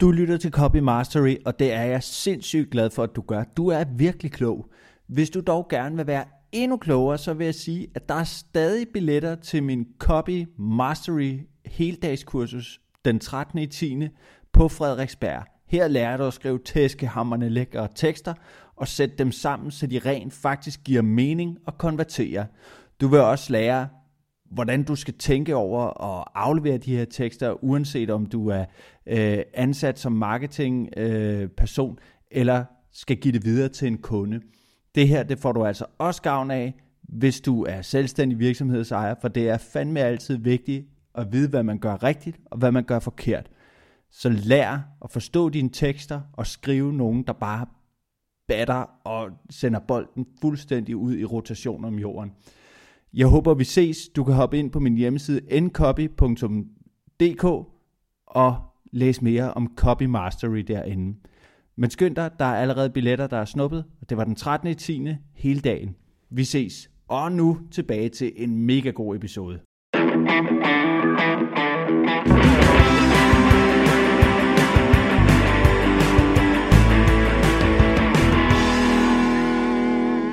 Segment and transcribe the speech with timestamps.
[0.00, 3.44] Du lytter til Copy Mastery, og det er jeg sindssygt glad for, at du gør.
[3.44, 4.66] Du er virkelig klog.
[5.06, 8.24] Hvis du dog gerne vil være endnu klogere, så vil jeg sige, at der er
[8.24, 13.58] stadig billetter til min Copy Mastery heldagskursus den 13.
[13.58, 14.08] i 10.
[14.52, 15.42] på Frederiksberg.
[15.66, 18.34] Her lærer du at skrive tæskehammerne lækre tekster
[18.76, 22.44] og sætte dem sammen, så de rent faktisk giver mening og konverterer.
[23.00, 23.88] Du vil også lære,
[24.50, 28.64] hvordan du skal tænke over at aflevere de her tekster, uanset om du er
[29.06, 31.98] øh, ansat som marketingperson øh, person,
[32.30, 34.40] eller skal give det videre til en kunde.
[34.94, 39.28] Det her, det får du altså også gavn af, hvis du er selvstændig virksomhedsejer, for
[39.28, 42.98] det er fandme altid vigtigt at vide, hvad man gør rigtigt og hvad man gør
[42.98, 43.50] forkert.
[44.10, 47.66] Så lær at forstå dine tekster og skrive nogen, der bare
[48.48, 52.32] batter og sender bolden fuldstændig ud i rotation om jorden.
[53.16, 54.08] Jeg håber, vi ses.
[54.08, 57.44] Du kan hoppe ind på min hjemmeside ncopy.dk
[58.26, 58.56] og
[58.92, 61.18] læse mere om Copy Mastery derinde.
[61.76, 63.84] Men skynd dig, der er allerede billetter, der er snuppet.
[64.08, 64.68] Det var den 13.
[64.68, 65.08] i 10.
[65.34, 65.96] hele dagen.
[66.30, 66.90] Vi ses.
[67.08, 69.60] Og nu tilbage til en mega god episode.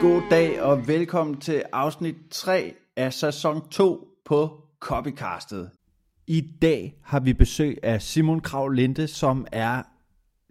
[0.02, 5.72] God dag og velkommen til afsnit 3 af sæson 2 på Copycastet.
[6.28, 9.84] I dag har vi besøg af Simon Krav Linde, som er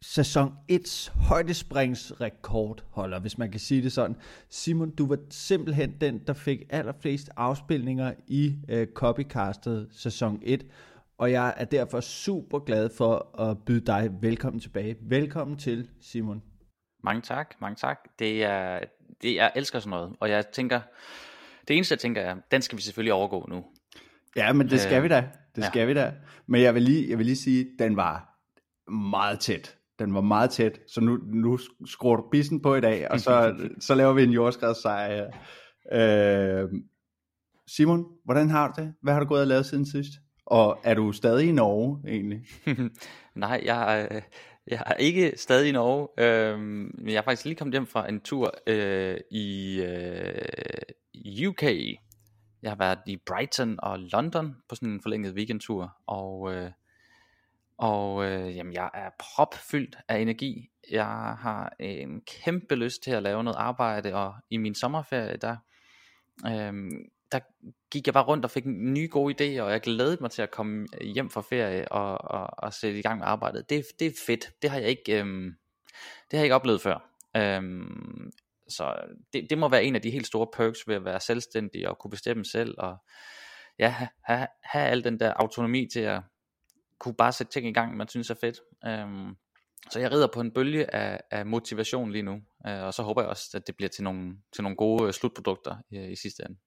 [0.02, 4.16] sæson 1's højdespringsrekordholder, hvis man kan sige det sådan.
[4.48, 10.66] Simon, du var simpelthen den, der fik allerflest afspilninger i uh, Copycastet sæson 1,
[11.18, 14.96] og jeg er derfor super glad for at byde dig velkommen tilbage.
[15.00, 16.42] Velkommen til, Simon.
[17.04, 17.98] Mange tak, mange tak.
[18.18, 18.80] Det er,
[19.22, 20.80] det, jeg elsker sådan noget, og jeg tænker,
[21.68, 23.64] det eneste jeg tænker er, den skal vi selvfølgelig overgå nu.
[24.36, 25.28] Ja, men det skal øh, vi da.
[25.56, 25.86] Det skal ja.
[25.86, 26.12] vi da.
[26.46, 28.38] Men jeg vil lige, jeg vil lige sige, den var
[28.92, 29.76] meget tæt.
[29.98, 33.54] Den var meget tæt, så nu, nu skruer du bissen på i dag, og så,
[33.80, 35.30] så laver vi en jordskredssejr.
[35.92, 36.68] Øh,
[37.66, 38.94] Simon, hvordan har du det?
[39.02, 40.12] Hvad har du gået og lavet siden sidst?
[40.46, 42.40] Og er du stadig i Norge egentlig?
[43.34, 44.08] Nej, jeg,
[44.66, 48.08] jeg er ikke stadig i Norge, øh, men jeg er faktisk lige kommet hjem fra
[48.08, 50.34] en tur øh, i øh,
[51.48, 51.62] UK.
[52.62, 56.70] Jeg har været i Brighton og London på sådan en forlænget weekendtur, og, øh,
[57.78, 60.70] og øh, jamen, jeg er propfyldt af energi.
[60.90, 65.56] Jeg har en kæmpe lyst til at lave noget arbejde, og i min sommerferie, der,
[66.46, 66.90] øh,
[67.32, 67.40] der
[67.90, 70.50] gik jeg bare rundt og fik nye gode idéer, og jeg glædede mig til at
[70.50, 73.70] komme hjem fra ferie og, og, og sætte i gang med arbejdet.
[73.70, 74.62] Det, det er fedt.
[74.62, 75.44] Det har jeg ikke, øh,
[76.30, 77.08] det har jeg ikke oplevet før.
[77.36, 78.32] Øhm,
[78.76, 81.20] så øh, det, det må være en af de helt store perks ved at være
[81.20, 82.96] selvstændig og kunne bestemme selv og
[83.78, 83.94] ja,
[84.24, 86.22] have, have al den der autonomi til at
[86.98, 88.60] kunne bare sætte ting i gang, man synes er fedt.
[88.86, 89.36] Øhm,
[89.90, 93.22] så jeg rider på en bølge af, af motivation lige nu, øh, og så håber
[93.22, 96.42] jeg også, at det bliver til nogle, til nogle gode øh, slutprodukter i, i sidste
[96.48, 96.58] ende.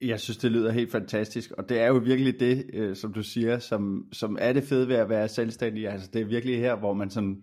[0.00, 3.22] Jeg synes, det lyder helt fantastisk, og det er jo virkelig det, øh, som du
[3.22, 5.88] siger, som, som er det fede ved at være selvstændig.
[5.88, 7.42] Altså, det er virkelig her, hvor man sådan,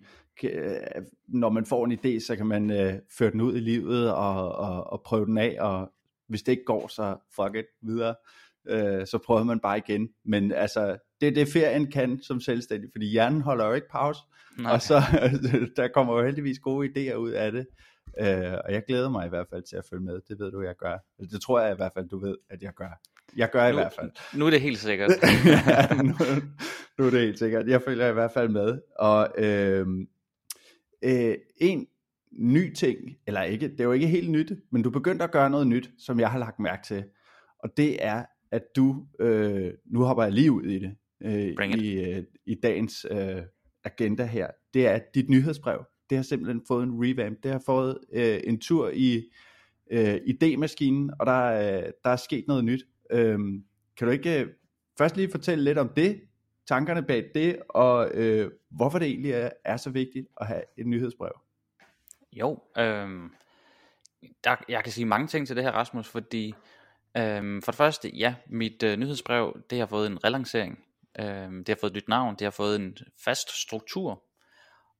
[1.27, 4.51] når man får en idé, så kan man øh, føre den ud i livet og,
[4.55, 5.91] og, og prøve den af, og
[6.27, 8.15] hvis det ikke går, så fuck it videre.
[8.67, 10.09] Øh, så prøver man bare igen.
[10.25, 14.19] Men altså, det er det ferien kan som selvstændig, fordi hjernen holder jo ikke pause,
[14.59, 14.73] Nej.
[14.73, 15.01] og så
[15.77, 17.67] der kommer jo heldigvis gode idéer ud af det.
[18.19, 20.21] Øh, og jeg glæder mig i hvert fald til at følge med.
[20.29, 20.97] Det ved du, jeg gør.
[21.31, 22.99] Det tror jeg i hvert fald, du ved, at jeg gør.
[23.37, 24.11] Jeg gør nu, i hvert fald.
[24.33, 25.11] Nu er det helt sikkert.
[25.45, 26.13] ja, nu,
[26.97, 27.67] nu er det helt sikkert.
[27.67, 28.79] Jeg følger i hvert fald med.
[28.99, 29.87] Og øh,
[31.03, 31.87] øh, en
[32.31, 32.97] ny ting,
[33.27, 35.91] eller ikke, det er jo ikke helt nyt, men du begyndte at gøre noget nyt,
[35.97, 37.03] som jeg har lagt mærke til.
[37.59, 42.01] Og det er, at du, øh, nu hopper jeg lige ud i det, øh, i,
[42.01, 43.41] øh, i dagens øh,
[43.83, 47.43] agenda her, det er dit nyhedsbrev det har simpelthen fået en revamp.
[47.43, 49.23] Det har fået øh, en tur i
[49.91, 52.83] øh, idémaskinen, og der, øh, der er sket noget nyt.
[53.11, 53.39] Øh,
[53.97, 54.47] kan du ikke øh,
[54.97, 56.21] først lige fortælle lidt om det,
[56.67, 60.87] tankerne bag det, og øh, hvorfor det egentlig er, er så vigtigt at have et
[60.87, 61.39] nyhedsbrev?
[62.33, 63.29] Jo, øh,
[64.43, 66.53] der, jeg kan sige mange ting til det her, Rasmus, fordi
[67.17, 70.79] øh, for det første, ja, mit øh, nyhedsbrev, det har fået en relancering.
[71.19, 74.23] Øh, det har fået et nyt navn, det har fået en fast struktur,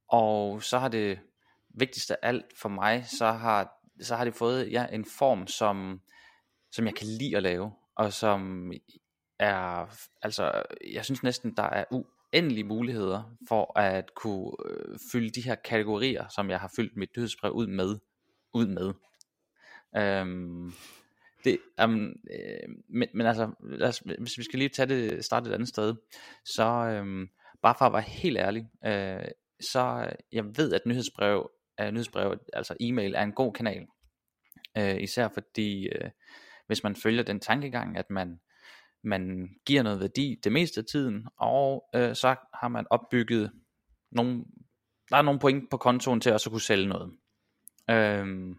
[0.08, 1.20] og så har det
[1.70, 3.72] vigtigste af alt for mig, så har,
[4.02, 6.02] så har det fået ja, en form, som,
[6.72, 8.72] som jeg kan lide at lave, og som
[9.44, 10.64] er, altså,
[10.94, 16.28] jeg synes næsten, der er uendelige muligheder for at kunne øh, fylde de her kategorier,
[16.28, 17.98] som jeg har fyldt mit nyhedsbrev ud med,
[18.54, 18.94] ud med.
[19.98, 20.74] Øhm,
[21.44, 23.52] det, um, øh, men, men altså,
[23.82, 25.96] os, hvis vi skal lige tage det, starte et andet sted,
[26.46, 27.30] så, øhm,
[27.62, 29.28] bare for at være helt ærlig, øh,
[29.60, 31.52] så øh, jeg ved, at nyhedsbrev,
[31.82, 33.88] øh, nyhedsbrev, altså e-mail, er en god kanal.
[34.78, 36.10] Øh, især fordi, øh,
[36.68, 38.40] hvis man følger den tankegang, at man,
[39.04, 43.52] man giver noget værdi det meste af tiden, og øh, så har man opbygget
[44.12, 44.46] nogle,
[45.10, 47.12] der er nogle point på kontoen til at så kunne sælge noget.
[47.90, 48.58] Øhm,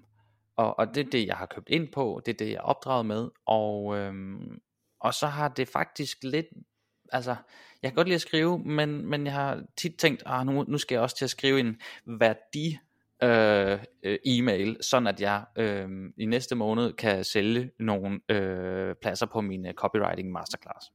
[0.56, 2.60] og, og det er det, jeg har købt ind på, det er det, jeg er
[2.60, 4.60] opdraget med, og, øhm,
[5.00, 6.46] og så har det faktisk lidt,
[7.12, 7.36] altså,
[7.82, 10.78] jeg kan godt lide at skrive, men, men jeg har tit tænkt, ah, nu, nu
[10.78, 12.78] skal jeg også til at skrive en værdi
[13.22, 15.88] øh, øh, e-mail, sådan at jeg øh,
[16.18, 20.92] i næste måned kan sælge nogle øh, pladser på min copywriting masterclass.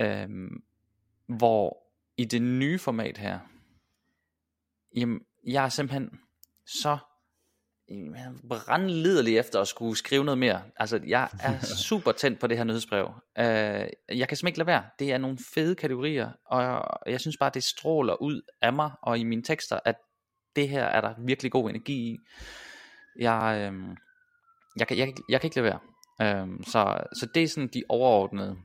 [0.00, 0.28] Øh,
[1.38, 1.78] hvor
[2.16, 3.38] i det nye format her,
[4.96, 6.10] jamen, jeg er simpelthen
[6.66, 6.98] så
[8.48, 10.62] brandliderlig efter at skulle skrive noget mere.
[10.76, 13.04] Altså, jeg er super tændt på det her nyhedsbrev.
[13.38, 14.84] Uh, jeg kan simpelthen ikke lade være.
[14.98, 19.18] Det er nogle fede kategorier, og jeg synes bare, det stråler ud af mig og
[19.18, 19.96] i mine tekster, at
[20.56, 22.18] det her er der virkelig god energi i.
[23.20, 23.96] Jeg, øh,
[24.78, 25.78] jeg, kan, jeg, jeg kan ikke lade
[26.20, 26.42] være.
[26.42, 28.56] Øh, så, så det er sådan de overordnede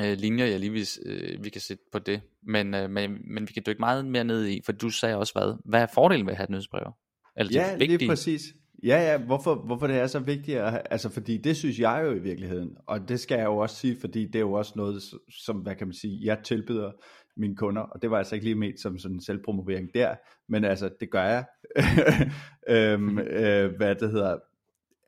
[0.00, 2.20] øh, linjer, jeg lige vil, øh, vi kan sætte på det.
[2.42, 5.32] Men, øh, men, men vi kan dykke meget mere ned i, for du sagde også
[5.32, 5.56] hvad.
[5.64, 6.92] Hvad er fordelen ved at have et nyhedsbrev?
[7.36, 7.98] Eller ja, det vigtige?
[7.98, 8.42] lige præcis.
[8.82, 12.12] Ja, ja, hvorfor, hvorfor det er så vigtigt, at, altså fordi det synes jeg jo
[12.12, 15.02] i virkeligheden, og det skal jeg jo også sige, fordi det er jo også noget,
[15.44, 16.90] som, hvad kan man sige, jeg tilbyder
[17.36, 20.14] mine kunder, og det var altså ikke lige ment som sådan en selvpromovering der,
[20.48, 21.44] men altså, det gør jeg.
[22.74, 24.38] øhm, øh, hvad det hedder.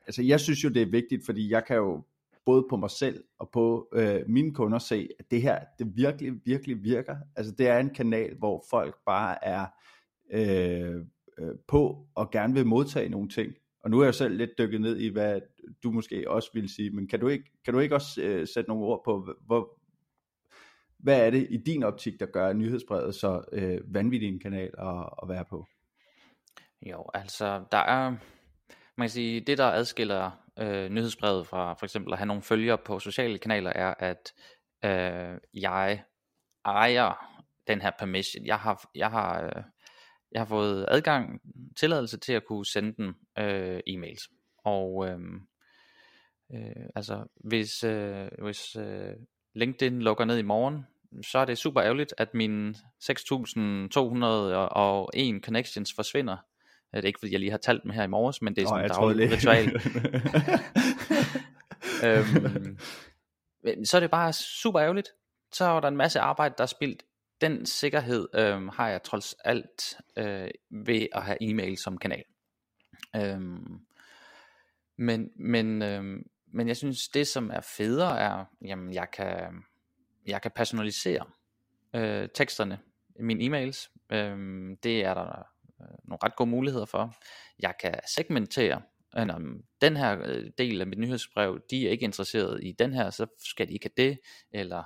[0.07, 2.03] Altså, jeg synes jo, det er vigtigt, fordi jeg kan jo
[2.45, 6.33] både på mig selv og på øh, mine kunder se, at det her, det virkelig,
[6.45, 7.15] virkelig virker.
[7.35, 9.65] Altså, det er en kanal, hvor folk bare er
[10.31, 10.95] øh,
[11.39, 13.53] øh, på og gerne vil modtage nogle ting.
[13.83, 15.41] Og nu er jeg selv lidt dykket ned i, hvad
[15.83, 18.69] du måske også vil sige, men kan du ikke, kan du ikke også øh, sætte
[18.69, 19.76] nogle ord på, hvor,
[20.99, 25.09] hvad er det i din optik, der gør nyhedsbrevet så øh, vanvittig en kanal at,
[25.23, 25.65] at være på?
[26.81, 28.09] Jo, altså der er,
[28.97, 32.77] man kan sige, det der adskiller øh, nyhedsbrevet fra for eksempel at have nogle følgere
[32.77, 34.33] på sociale kanaler, er at
[34.85, 36.03] øh, jeg
[36.65, 38.45] ejer den her permission.
[38.45, 39.63] Jeg har, jeg har, øh,
[40.31, 41.41] jeg har fået adgang,
[41.77, 44.53] tilladelse til at kunne sende den øh, e-mails.
[44.65, 45.19] Og øh,
[46.53, 49.13] øh, altså hvis, øh, hvis øh,
[49.57, 50.85] LinkedIn lukker ned i morgen,
[51.21, 53.09] så er det super ærgerligt, at mine 6.201
[55.41, 56.37] connections forsvinder.
[56.93, 58.67] Det er ikke fordi jeg lige har talt dem her i morges, men det er
[58.67, 59.65] sådan en daglig ritual.
[62.05, 62.77] øhm,
[63.85, 65.09] så er det bare super ærgerligt.
[65.51, 67.03] Så er der en masse arbejde, der er spildt.
[67.41, 72.23] Den sikkerhed øhm, har jeg trods alt øh, ved at have e-mail som kanal.
[73.15, 73.79] Øhm,
[74.97, 79.63] men, men, øhm, men jeg synes, det som er federe er, jamen jeg kan,
[80.27, 81.25] jeg kan personalisere
[81.93, 82.79] øh, teksterne
[83.19, 83.93] i mine e-mails.
[84.09, 84.37] Øh,
[84.83, 85.47] det er der
[85.81, 87.15] øh, nogle ret gode muligheder for.
[87.59, 88.81] Jeg kan segmentere.
[89.17, 89.27] Øh,
[89.81, 93.27] den her øh, del af mit nyhedsbrev, de er ikke interesseret i den her, så
[93.49, 94.19] skal de ikke have det.
[94.51, 94.83] Eller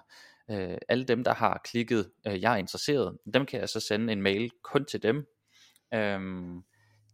[0.50, 4.14] øh, alle dem, der har klikket, øh, jeg er interesseret, dem kan jeg så sende
[4.14, 5.26] en mail kun til dem.
[5.94, 6.20] Øh,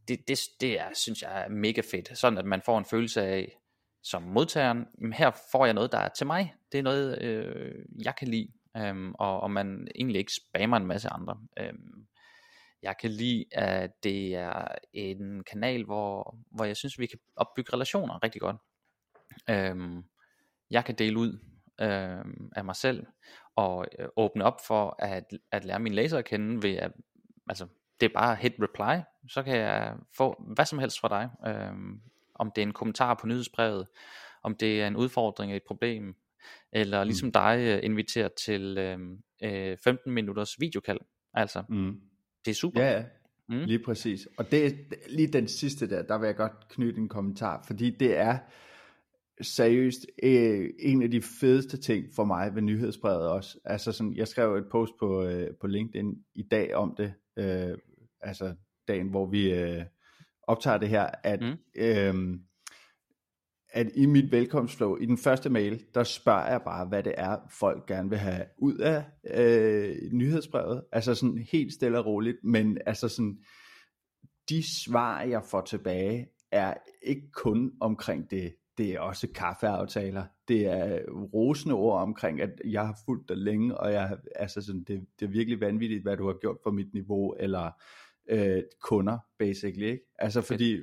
[0.08, 2.18] det, det, det er, synes jeg er mega fedt.
[2.18, 3.58] Sådan at man får en følelse af,
[4.10, 6.54] som modtageren, jamen her får jeg noget, der er til mig.
[6.72, 10.86] Det er noget, øh, jeg kan lide, øhm, og, og man egentlig ikke spammer en
[10.86, 11.38] masse andre.
[11.60, 12.08] Øhm,
[12.82, 17.74] jeg kan lide, at det er en kanal, hvor, hvor jeg synes, vi kan opbygge
[17.74, 18.56] relationer rigtig godt.
[19.50, 20.04] Øhm,
[20.72, 21.40] jeg kan dele ud
[21.82, 23.06] øhm, af mig selv,
[23.56, 26.92] og øh, åbne op for at, at lære mine læsere at kende ved at,
[27.50, 27.68] altså,
[28.00, 31.30] det er bare hit reply, så kan jeg få hvad som helst fra dig.
[31.48, 32.02] Øhm,
[32.40, 33.88] om det er en kommentar på nyhedsbrevet,
[34.44, 36.16] om det er en udfordring, et problem,
[36.72, 37.08] eller mm.
[37.08, 37.32] ligesom mm.
[37.32, 41.00] dig øh, inviterer til øh, 15 øh, minutters videokald.
[41.34, 42.02] Altså, mm.
[42.46, 42.82] det er super.
[42.82, 43.04] Ja, ja.
[43.50, 43.64] Mm.
[43.66, 44.28] Lige præcis.
[44.38, 44.76] Og det
[45.10, 48.38] lige den sidste der, der vil jeg godt knytte en kommentar, fordi det er
[49.42, 53.60] seriøst øh, en af de fedeste ting for mig ved nyhedsbrevet også.
[53.66, 57.78] Altså sådan, jeg skrev et post på, øh, på LinkedIn i dag om det, øh,
[58.22, 58.56] altså
[58.88, 59.84] dagen, hvor vi øh,
[60.48, 61.58] optager det her, at, mm.
[61.76, 62.42] øhm,
[63.70, 67.38] at i mit velkomstflow, i den første mail, der spørger jeg bare, hvad det er,
[67.50, 70.84] folk gerne vil have ud af øh, nyhedsbrevet.
[70.92, 73.38] Altså sådan helt stille og roligt, men altså sådan,
[74.50, 80.66] de svar, jeg får tilbage, er ikke kun omkring det, det er også kaffeaftaler, det
[80.66, 81.00] er
[81.34, 85.26] rosende ord omkring, at jeg har fulgt dig længe, og jeg, altså sådan, det, det
[85.26, 87.72] er virkelig vanvittigt, hvad du har gjort for mit niveau, eller
[88.30, 90.04] øh, kunder, basically, ikke?
[90.20, 90.80] Altså fordi,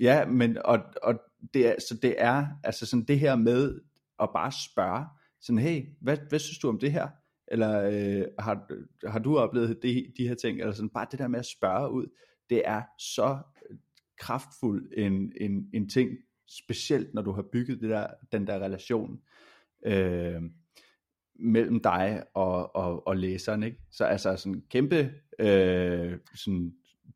[0.00, 1.20] ja, men, og, og
[1.54, 3.80] det er, så det er, altså sådan det her med
[4.22, 5.06] at bare spørge,
[5.40, 7.08] sådan, hey, hvad, hvad synes du om det her?
[7.48, 8.66] eller øh, har,
[9.08, 11.90] har du oplevet de, de her ting, eller sådan bare det der med at spørge
[11.90, 12.06] ud,
[12.50, 13.38] det er så
[14.18, 16.10] kraftfuld en, en, en ting,
[16.48, 19.20] specielt når du har bygget det der, den der relation
[19.86, 20.42] øh,
[21.34, 23.78] mellem dig og, og, og læseren, ikke?
[23.90, 26.74] Så altså sådan kæmpe øh, sådan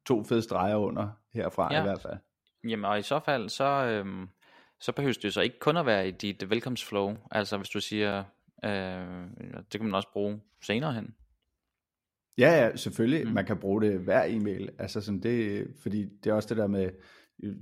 [0.09, 1.81] to fede streger under herfra ja.
[1.81, 2.17] i hvert fald.
[2.65, 4.29] Jamen og i så fald, så, øhm,
[4.81, 7.17] så behøver det jo så ikke kun at være i dit velkomstflow.
[7.31, 8.25] Altså hvis du siger,
[8.65, 8.71] øh,
[9.73, 11.15] det kan man også bruge senere hen.
[12.39, 13.27] Ja, ja, selvfølgelig.
[13.27, 13.33] Mm.
[13.33, 14.71] Man kan bruge det hver e-mail.
[14.79, 16.91] Altså sådan det, fordi det er også det der med,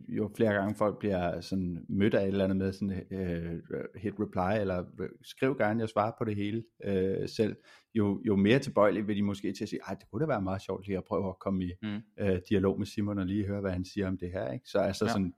[0.08, 4.14] jo flere gange folk bliver sådan mødt af et eller andet med sådan uh, hit
[4.20, 4.84] reply, eller
[5.22, 7.56] skriv gerne, jeg svarer på det hele uh, selv,
[7.94, 10.42] jo, jo mere tilbøjeligt vil de måske til at sige, ej, det kunne da være
[10.42, 12.00] meget sjovt lige at prøve at komme i mm.
[12.22, 14.52] uh, dialog med Simon og lige høre, hvad han siger om det her.
[14.52, 14.68] Ikke?
[14.68, 15.12] Så altså, ja.
[15.12, 15.32] sådan,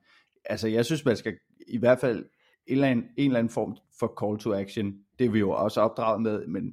[0.45, 2.19] altså jeg synes, man skal i hvert fald
[2.67, 5.51] en eller, anden, en eller anden form for call to action, det er vi jo
[5.51, 6.73] også opdraget med, men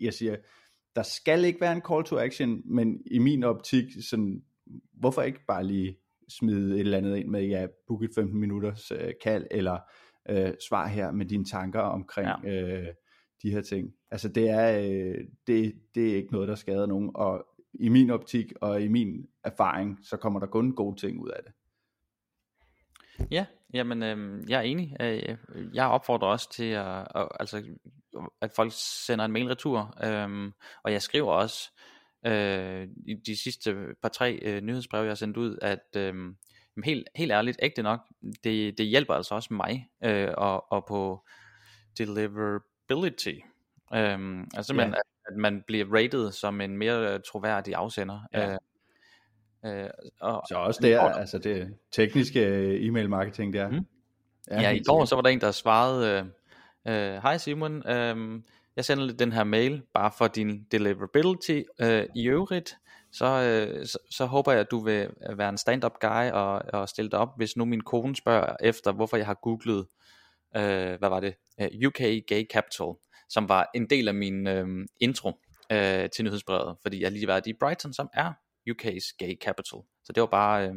[0.00, 0.36] jeg siger,
[0.96, 4.42] der skal ikke være en call to action, men i min optik, sådan,
[4.92, 8.90] hvorfor ikke bare lige smide et eller andet ind med, ja, book et 15 minutters
[8.90, 9.78] øh, kald, eller
[10.30, 12.62] øh, svar her med dine tanker omkring ja.
[12.62, 12.86] øh,
[13.42, 13.94] de her ting.
[14.10, 18.10] Altså det er, øh, det, det er ikke noget, der skader nogen, og i min
[18.10, 21.52] optik og i min erfaring, så kommer der kun gode ting ud af det.
[23.30, 24.96] Ja, jamen øh, jeg er enig.
[25.00, 25.36] Øh,
[25.74, 27.64] jeg opfordrer også til at, at, altså,
[28.40, 30.52] at folk sender en mail retur, øh,
[30.84, 31.97] og jeg skriver også, øh,
[33.06, 36.14] i de sidste par tre øh, nyhedsbreve, jeg har sendt ud, at øh,
[36.84, 38.00] helt, helt ærligt, ægte nok,
[38.44, 41.26] det, det hjælper altså også mig øh, og, og på
[41.98, 43.34] deliverability.
[43.94, 44.98] Øh, altså simpelthen, ja.
[44.98, 48.20] at, at man bliver rated som en mere troværdig afsender.
[48.32, 48.52] Ja.
[48.52, 48.58] Øh,
[49.64, 52.40] Øh, og, så også der, altså det tekniske
[52.86, 53.68] e-mail marketing der.
[53.68, 53.86] Mm.
[54.50, 56.30] Ja, ja i går så var der en, der svarede,
[56.86, 58.40] øh, øh, hej Simon, øh,
[58.78, 61.62] jeg sender lidt den her mail, bare for din deliverability.
[61.80, 62.76] Øh, I øvrigt,
[63.12, 66.88] så, øh, så, så håber jeg, at du vil være en stand-up guy og, og
[66.88, 69.86] stille dig op, hvis nu min kone spørger efter, hvorfor jeg har googlet,
[70.56, 72.86] øh, hvad var det, uh, UK Gay Capital,
[73.28, 74.66] som var en del af min øh,
[75.00, 75.32] intro
[75.72, 78.32] øh, til nyhedsbrevet, fordi jeg lige var i Brighton, som er
[78.70, 79.78] UK's Gay Capital.
[80.04, 80.68] Så det var bare...
[80.68, 80.74] Øh,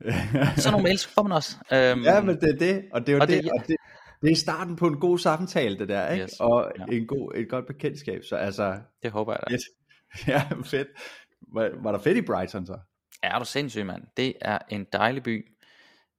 [0.56, 1.56] sådan nogle mails får man også.
[1.72, 3.76] Øhm, ja, men det er det, og det er jo og det, det, og det,
[4.22, 6.24] det er starten på en god samtale, det der, ikke?
[6.24, 6.40] Yes.
[6.40, 6.84] Og ja.
[6.96, 8.80] en god, et godt bekendtskab, så altså...
[9.02, 9.54] Det håber jeg da.
[9.54, 9.62] Yes.
[10.28, 10.88] Ja, fedt.
[11.52, 12.78] Var, var der fedt i Brighton så?
[13.22, 14.02] Ja, er du sindssyg, mand.
[14.16, 15.46] Det er en dejlig by.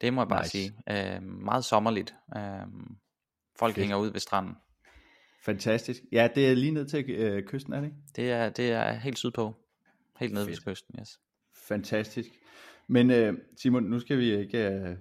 [0.01, 0.51] Det må jeg bare nice.
[0.51, 0.73] sige.
[0.89, 2.15] Øh, meget sommerligt.
[2.35, 2.41] Øh,
[3.59, 3.83] folk fedt.
[3.83, 4.55] hænger ud ved stranden.
[5.43, 6.01] Fantastisk.
[6.11, 7.97] Ja, det er lige ned til øh, kysten, er det ikke?
[8.15, 9.55] Det er, det er helt sydpå.
[10.19, 11.19] Helt nede ved kysten, yes.
[11.53, 12.29] Fantastisk.
[12.87, 14.69] Men øh, Simon, nu skal vi ikke...
[14.69, 14.97] Øh,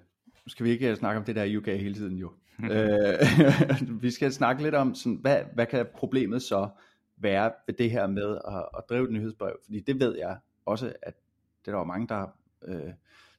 [0.46, 2.32] skal vi ikke snakke om det der UK hele tiden jo.
[2.72, 3.18] øh,
[4.02, 6.68] vi skal snakke lidt om, sådan, hvad, hvad kan problemet så
[7.16, 9.56] være ved det her med at, at drive et nyhedsbrev?
[9.64, 11.14] Fordi det ved jeg også, at
[11.64, 12.26] det er der mange, der,
[12.64, 12.92] øh,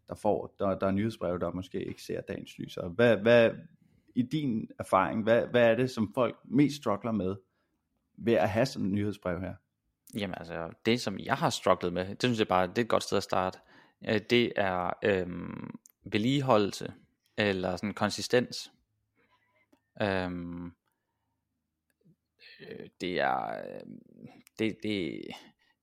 [0.07, 2.77] der får, der, der er nyhedsbrev, der måske ikke ser dagens lys.
[2.77, 3.51] Og hvad, hvad,
[4.15, 7.35] i din erfaring, hvad, hvad er det, som folk mest struggler med
[8.17, 9.53] ved at have sådan et nyhedsbrev her?
[10.13, 12.87] Jamen altså, det som jeg har strugglet med, det synes jeg bare, det er et
[12.87, 13.59] godt sted at starte.
[14.07, 16.93] Øh, det er øhm, vedligeholdelse,
[17.37, 18.71] eller sådan konsistens.
[20.01, 20.65] Øhm,
[22.59, 23.81] øh, det er øh,
[24.59, 25.21] det, det,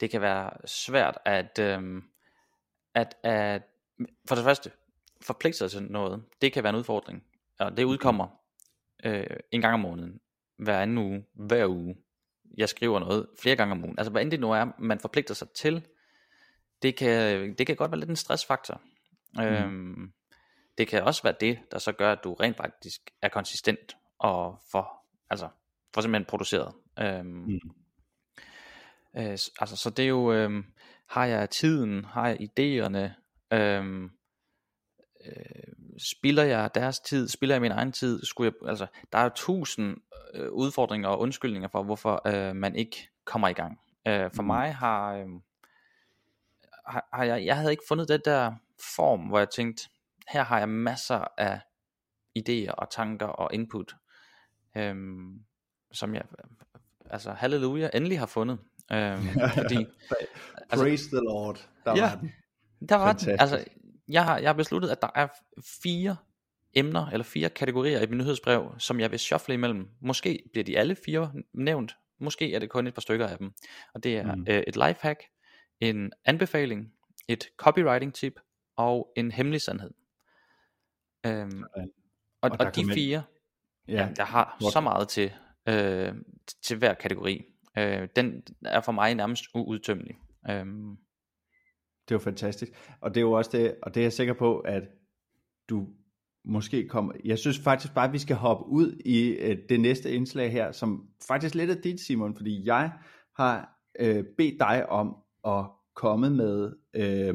[0.01, 2.03] det kan være svært at, øhm,
[2.95, 3.63] at, at
[4.29, 4.71] for det første
[5.21, 7.25] forpligte sig til noget, det kan være en udfordring,
[7.59, 8.29] og det udkommer
[9.05, 10.21] øh, en gang om måneden,
[10.57, 11.97] hver anden uge, hver uge.
[12.57, 13.99] Jeg skriver noget flere gange om ugen.
[13.99, 15.87] Altså hvad end det nu er, man forpligter sig til,
[16.83, 18.81] det kan, det kan godt være lidt en stressfaktor.
[19.35, 19.43] Mm.
[19.43, 20.13] Øhm,
[20.79, 24.59] det kan også være det, der så gør, at du rent faktisk er konsistent og
[24.71, 25.49] for, altså,
[25.95, 26.75] for simpelthen produceret.
[26.99, 27.61] Øhm, mm.
[29.17, 30.65] øh, altså, så det er jo, øhm,
[31.07, 33.11] har jeg tiden, har jeg idéerne,
[33.57, 34.11] øhm,
[35.27, 39.29] øh, spilder jeg deres tid, spilder jeg min egen tid, skulle jeg, altså, der er
[39.29, 39.97] tusind
[40.35, 43.81] øh, udfordringer og undskyldninger for, hvorfor øh, man ikke kommer i gang.
[44.09, 44.47] Øh, for mm.
[44.47, 45.27] mig har, øh,
[46.87, 48.55] har, har jeg, jeg havde ikke fundet det der
[48.97, 49.89] form, hvor jeg tænkte,
[50.29, 51.61] her har jeg masser af
[52.39, 53.95] idéer og tanker og input,
[54.77, 55.45] øhm,
[55.93, 56.23] som jeg,
[57.11, 58.59] altså halleluja, endelig har fundet.
[58.93, 59.23] Øhm,
[59.63, 59.87] fordi,
[60.71, 62.33] altså, Praise the Lord, der ja, var den.
[62.89, 63.41] Der var den.
[63.41, 63.65] Altså,
[64.09, 65.29] jeg har, jeg har besluttet, at der er
[65.83, 66.17] fire
[66.75, 69.89] emner, eller fire kategorier i min nyhedsbrev, som jeg vil shuffle imellem.
[70.01, 73.53] Måske bliver de alle fire nævnt, måske er det kun et par stykker af dem.
[73.95, 74.47] Og det er mm.
[74.49, 75.23] øh, et lifehack,
[75.81, 76.93] en anbefaling,
[77.29, 78.41] et copywriting tip
[78.79, 79.91] og en hemmelig sandhed.
[81.27, 81.83] Øhm, og,
[82.41, 83.23] og, og de fire,
[83.89, 84.71] ja, ja, der har hvor...
[84.71, 85.33] så meget til,
[85.69, 86.15] øh,
[86.63, 87.45] til hver kategori.
[87.79, 90.19] Øh, den er for mig nærmest uudtømmelig.
[90.51, 90.67] Øh,
[92.05, 92.73] det er jo fantastisk.
[93.01, 94.83] Og det er jo også det, og det er jeg sikker på, at
[95.69, 95.89] du
[96.45, 97.13] måske kommer...
[97.25, 100.73] Jeg synes faktisk bare, at vi skal hoppe ud i øh, det næste indslag her,
[100.73, 102.93] som faktisk lidt er dit, Simon, fordi jeg
[103.37, 107.35] har øh, bedt dig om at komme med øh,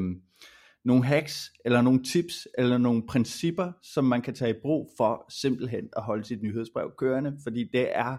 [0.84, 5.26] nogle hacks, eller nogle tips, eller nogle principper, som man kan tage i brug for
[5.28, 8.16] simpelthen at holde sit nyhedsbrev kørende, fordi det er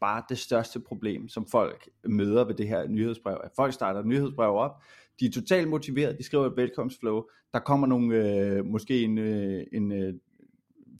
[0.00, 3.40] bare det største problem, som folk møder ved det her nyhedsbrev.
[3.44, 4.82] At folk starter et nyhedsbrev op,
[5.20, 9.64] de er totalt motiveret, de skriver et velkomstflow, der kommer nogle, øh, måske en, øh,
[9.72, 10.14] en øh,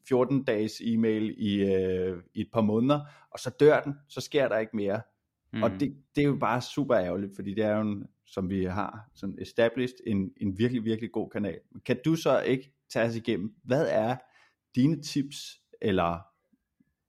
[0.08, 4.49] 14 dages e-mail i, øh, i et par måneder, og så dør den, så sker
[4.49, 5.00] der ikke mere.
[5.52, 5.62] Mm.
[5.62, 8.64] Og det, det er jo bare super ærgerligt, fordi det er jo en, som vi
[8.64, 11.59] har sådan established, en, en virkelig, virkelig god kanal.
[11.87, 14.16] Kan du så ikke tage os igennem, hvad er
[14.75, 16.19] dine tips, eller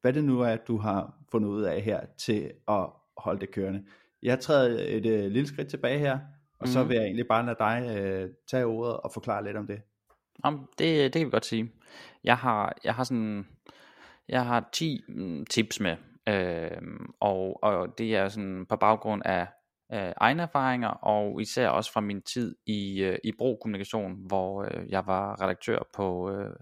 [0.02, 3.86] hvad det nu er, du har fundet ud af her, til at holde det kørende?
[4.24, 6.20] Jeg træder et, et lille skridt tilbage her,
[6.60, 6.68] og mm.
[6.68, 9.82] så vil jeg egentlig bare lade dig øh, tage ordet og forklare lidt om det.
[10.46, 11.72] Jamen, det, det kan vi godt sige.
[12.24, 13.48] Jeg har, jeg har sådan,
[14.30, 15.96] jeg har 10 mm, tips med,
[16.28, 16.82] øh,
[17.20, 19.48] og, og det er sådan på baggrund af
[19.96, 24.64] øh, egne erfaringer, og især også fra min tid i, øh, i Bro Kommunikation, hvor
[24.64, 26.56] øh, jeg var redaktør på, øh,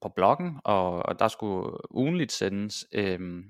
[0.00, 3.44] på bloggen, og, og der skulle ugenligt sendes øh,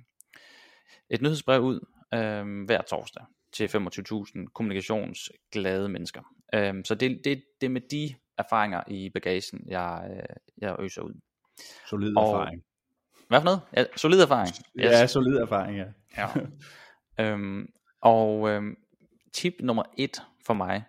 [1.11, 1.81] et nyhedsbrev ud
[2.15, 6.23] øh, hver torsdag til 25.000 kommunikationsglade mennesker.
[6.55, 11.03] Øhm, så det, det, det er med de erfaringer i bagagen, jeg, øh, jeg øser
[11.03, 11.21] ud.
[11.87, 12.63] Solid og, erfaring.
[13.29, 13.61] Hvad for noget?
[13.77, 14.55] Ja, solid erfaring.
[14.77, 14.85] Yes.
[14.85, 15.87] Ja, solid erfaring, ja.
[16.17, 16.29] ja.
[17.25, 18.77] øhm, og øh,
[19.33, 20.85] tip nummer et for mig,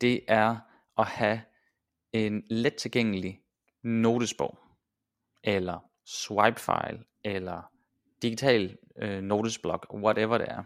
[0.00, 0.56] det er
[0.98, 1.40] at have
[2.12, 3.40] en let tilgængelig
[3.82, 4.58] notesbog,
[5.44, 7.70] eller swipefile, eller
[8.22, 10.62] digital øh, notesblok, whatever det er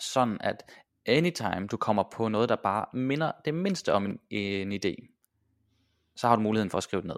[0.00, 0.70] sådan at
[1.06, 4.94] anytime du kommer på noget, der bare minder det mindste om en, en idé,
[6.16, 7.16] så har du muligheden for at skrive det ned.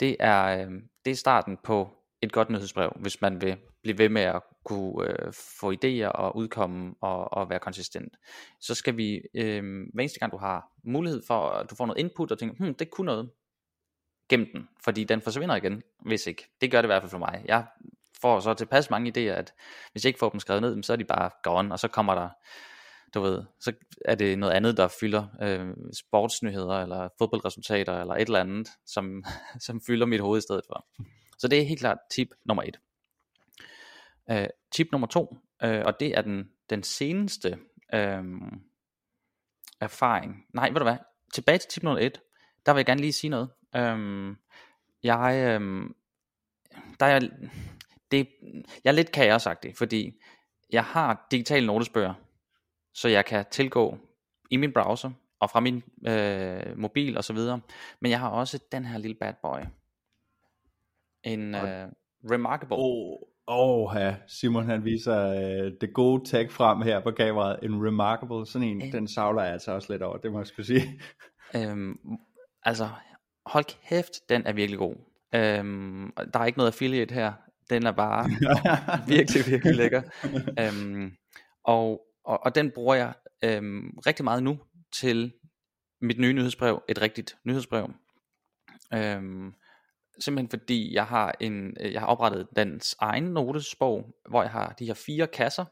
[0.00, 0.72] Det er, øh,
[1.04, 1.90] det er starten på
[2.24, 6.36] et godt nyhedsbrev, hvis man vil blive ved med at kunne øh, få idéer og
[6.36, 8.16] udkomme og, og være konsistent.
[8.60, 12.00] Så skal vi, øh, hver eneste gang du har mulighed for, at du får noget
[12.00, 13.30] input og tænker, hmm, det kunne noget,
[14.28, 16.48] gem den, fordi den forsvinder igen, hvis ikke.
[16.60, 17.42] Det gør det i hvert fald for mig.
[17.44, 17.64] Jeg
[18.20, 19.54] får så tilpas mange idéer, at
[19.92, 22.14] hvis jeg ikke får dem skrevet ned, så er de bare gone, og så kommer
[22.14, 22.28] der,
[23.14, 23.72] du ved, så
[24.04, 29.24] er det noget andet, der fylder øh, sportsnyheder, eller fodboldresultater, eller et eller andet, som,
[29.66, 30.86] som fylder mit hoved i stedet for.
[31.44, 32.80] Så det er helt klart tip nummer et.
[34.30, 37.58] Øh, tip nummer to, øh, og det er den, den seneste
[37.94, 38.24] øh,
[39.80, 40.46] erfaring.
[40.54, 40.96] Nej, ved du hvad?
[41.34, 42.20] Tilbage til tip nummer et.
[42.66, 43.50] Der vil jeg gerne lige sige noget.
[43.76, 44.36] Øh,
[45.02, 45.90] jeg, øh,
[47.00, 47.20] der er
[48.10, 48.28] det,
[48.84, 50.20] jeg er lidt kaosagtig, fordi
[50.70, 52.14] jeg har digitale notesbøger,
[52.94, 53.98] så jeg kan tilgå
[54.50, 57.60] i min browser og fra min øh, mobil og så videre.
[58.00, 59.60] Men jeg har også den her lille bad boy.
[61.24, 61.88] En øh,
[62.30, 62.76] Remarkable.
[62.76, 64.16] Åh, oh, ja.
[64.26, 67.58] Simon han viser øh, det gode tag frem her på kameraet.
[67.62, 70.46] En Remarkable, sådan en, en, den savler jeg altså også lidt over, det må jeg
[70.46, 71.02] skulle sige.
[71.56, 71.98] øhm,
[72.62, 72.88] altså,
[73.46, 74.94] hold kæft, den er virkelig god.
[75.34, 77.32] Øhm, der er ikke noget affiliate her.
[77.70, 78.28] Den er bare
[79.16, 80.02] virkelig, virkelig lækker.
[80.60, 81.16] øhm,
[81.64, 83.12] og, og, og den bruger jeg
[83.44, 84.58] øhm, rigtig meget nu
[85.00, 85.32] til
[86.00, 87.90] mit nye nyhedsbrev, et rigtigt nyhedsbrev.
[88.94, 89.54] Øhm,
[90.20, 94.72] simpelthen fordi jeg har en øh, jeg har oprettet dens egen notesbog, hvor jeg har
[94.78, 95.64] de her fire kasser,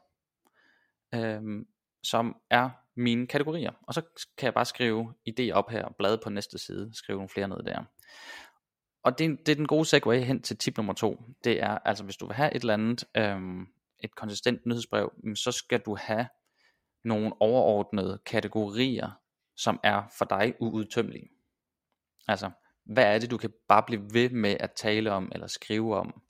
[1.13, 1.65] øhm,
[2.03, 3.71] som er mine kategorier.
[3.87, 4.01] Og så
[4.37, 7.63] kan jeg bare skrive idé op her, blade på næste side, skrive nogle flere ned
[7.63, 7.83] der
[9.03, 11.23] og det, det er den gode segue hen til tip nummer to.
[11.43, 13.67] Det er altså, hvis du vil have et eller andet, øhm,
[14.03, 16.27] et konsistent nyhedsbrev, så skal du have
[17.03, 19.11] nogle overordnede kategorier,
[19.55, 21.29] som er for dig uudtømmelige.
[22.27, 22.51] Altså,
[22.85, 26.21] hvad er det, du kan bare blive ved med at tale om eller skrive om?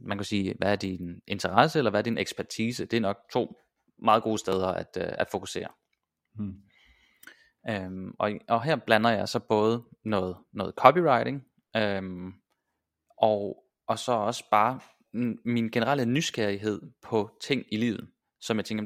[0.00, 2.84] Man kan sige, hvad er din interesse, eller hvad er din ekspertise?
[2.84, 3.60] Det er nok to
[3.98, 5.68] meget gode steder at, øh, at fokusere.
[6.34, 6.62] Hmm.
[7.68, 11.44] Øhm, og, og her blander jeg så både noget, noget copywriting,
[11.76, 12.32] øhm,
[13.18, 14.80] og, og så også bare
[15.44, 18.08] min generelle nysgerrighed på ting i livet,
[18.40, 18.84] som jeg tænker,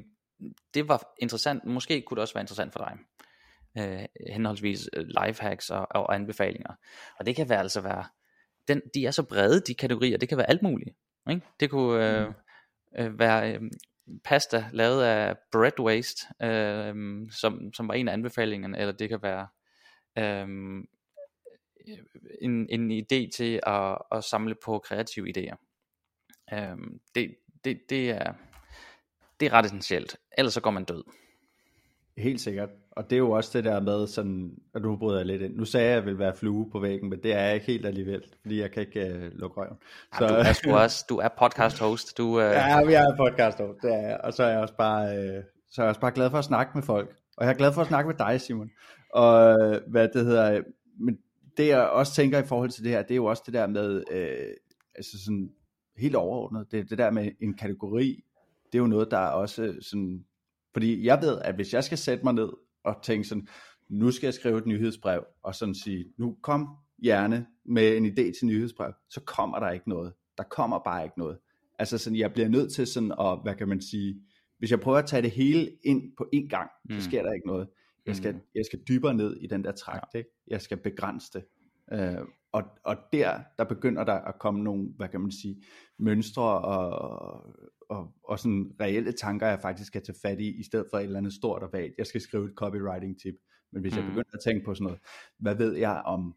[0.75, 2.99] det var interessant, måske kunne det også være interessant for dig.
[3.79, 6.75] Øh, henholdsvis øh, lifehacks og, og anbefalinger.
[7.19, 8.05] Og det kan være altså være,
[8.69, 10.97] den, de er så brede, de kategorier, det kan være alt muligt.
[11.31, 11.43] Ikke?
[11.61, 12.35] Det kunne øh, mm.
[12.99, 13.63] øh, være øh,
[14.25, 16.95] pasta lavet af bread waste, øh,
[17.31, 19.49] som, som var en af anbefalingerne, eller det kan være
[20.19, 20.49] øh,
[22.41, 25.57] en, en idé til at, at samle på kreative idéer.
[26.55, 28.33] Øhm, det, det, det, er,
[29.41, 30.17] det er ret essentielt.
[30.39, 31.05] Ellers så går man død.
[32.21, 32.69] Helt sikkert.
[32.91, 35.57] Og det er jo også det der med sådan, at du bryder lidt ind.
[35.57, 37.67] Nu sagde jeg, at jeg vil være flue på væggen, men det er jeg ikke
[37.67, 39.77] helt alligevel, fordi jeg kan ikke uh, lukke røven.
[40.19, 40.25] Så...
[40.25, 42.19] Ja, du, er sgu også, du er podcast host.
[42.19, 42.41] Du, uh...
[42.41, 44.21] Ja, jeg er podcast host, det er jeg.
[44.25, 46.45] Og så er jeg også bare, uh, så er jeg også bare glad for at
[46.45, 47.17] snakke med folk.
[47.37, 48.71] Og jeg er glad for at snakke med dig, Simon.
[49.15, 49.57] Og
[49.87, 50.63] hvad det hedder,
[51.01, 51.19] men
[51.57, 53.67] det jeg også tænker i forhold til det her, det er jo også det der
[53.67, 54.55] med, uh,
[54.95, 55.51] altså sådan
[55.97, 58.23] helt overordnet, det, det der med en kategori,
[58.73, 60.25] det er jo noget, der er også sådan,
[60.73, 62.49] fordi jeg ved, at hvis jeg skal sætte mig ned
[62.85, 63.49] og tænke sådan,
[63.89, 68.39] nu skal jeg skrive et nyhedsbrev, og sådan sige, nu kom hjerne med en idé
[68.39, 70.13] til nyhedsbrev, så kommer der ikke noget.
[70.39, 71.39] Der kommer bare ikke noget.
[71.79, 74.23] Altså sådan, jeg bliver nødt til sådan, at, hvad kan man sige,
[74.59, 76.95] hvis jeg prøver at tage det hele ind på én gang, mm.
[76.95, 77.69] så sker der ikke noget.
[78.07, 78.41] Jeg skal, mm.
[78.55, 80.19] jeg skal dybere ned i den der trakt, ja.
[80.19, 80.31] ikke?
[80.47, 81.45] jeg skal begrænse det.
[81.93, 85.63] Øh, og, og der, der begynder der at komme nogle, hvad kan man sige,
[85.99, 86.91] mønstre og,
[87.89, 91.05] og, og sådan reelle tanker, jeg faktisk skal tage fat i, i stedet for et
[91.05, 91.95] eller andet stort og vagt.
[91.99, 93.35] Jeg skal skrive et copywriting tip.
[93.73, 93.99] Men hvis mm.
[93.99, 95.01] jeg begynder at tænke på sådan noget,
[95.39, 96.37] hvad ved jeg om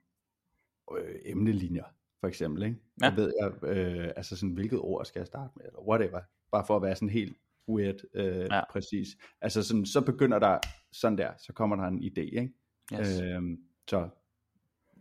[0.98, 1.86] øh, emnelinjer,
[2.20, 2.78] for eksempel, ikke?
[3.02, 3.14] Ja.
[3.14, 6.22] Hvad ved jeg, øh, altså sådan, hvilket ord skal jeg starte med, eller whatever,
[6.52, 7.38] bare for at være sådan helt
[7.70, 8.62] weird øh, ja.
[8.72, 9.08] præcis.
[9.42, 10.60] Altså sådan, så begynder der
[10.92, 12.54] sådan der, så kommer der en idé, ikke?
[13.00, 13.22] Yes.
[13.22, 13.58] Øhm,
[13.90, 14.10] så,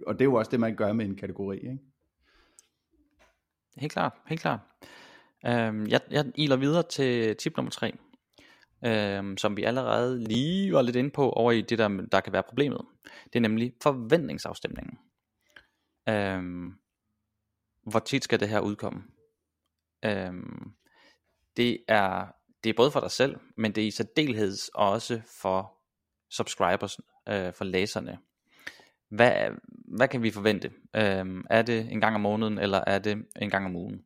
[0.06, 1.78] og det er jo også det, man gør med en kategori, ikke?
[3.76, 4.60] Helt klart, helt klart.
[5.46, 7.92] Øhm, jeg, jeg iler videre til tip nummer 3,
[8.84, 12.32] øhm, som vi allerede lige var lidt inde på over i det, der, der kan
[12.32, 12.80] være problemet.
[13.24, 14.98] Det er nemlig forventningsafstemningen.
[16.08, 16.72] Øhm,
[17.82, 19.02] hvor tit skal det her udkomme?
[20.04, 20.72] Øhm,
[21.56, 22.26] det er
[22.64, 25.78] det er både for dig selv, men det er i særdeleshed også for
[26.30, 28.18] subscribers, øh, for læserne.
[29.12, 29.50] Hvad,
[29.96, 30.72] hvad kan vi forvente?
[30.96, 34.04] Øhm, er det en gang om måneden, eller er det en gang om ugen?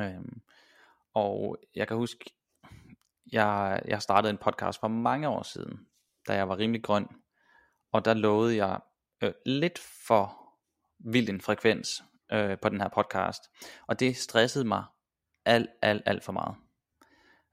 [0.00, 0.40] Øhm,
[1.14, 2.24] og jeg kan huske,
[3.32, 5.86] jeg, jeg startede en podcast for mange år siden,
[6.28, 7.06] da jeg var rimelig grøn,
[7.92, 8.80] og der lovede jeg
[9.22, 10.54] øh, lidt for
[10.98, 13.42] vild en frekvens øh, på den her podcast,
[13.86, 14.84] og det stressede mig
[15.44, 16.56] alt, alt, alt for meget.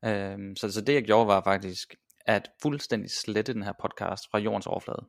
[0.06, 1.95] Øhm, så, så det jeg gjorde var faktisk
[2.26, 5.06] at fuldstændig slette den her podcast fra jordens overflade.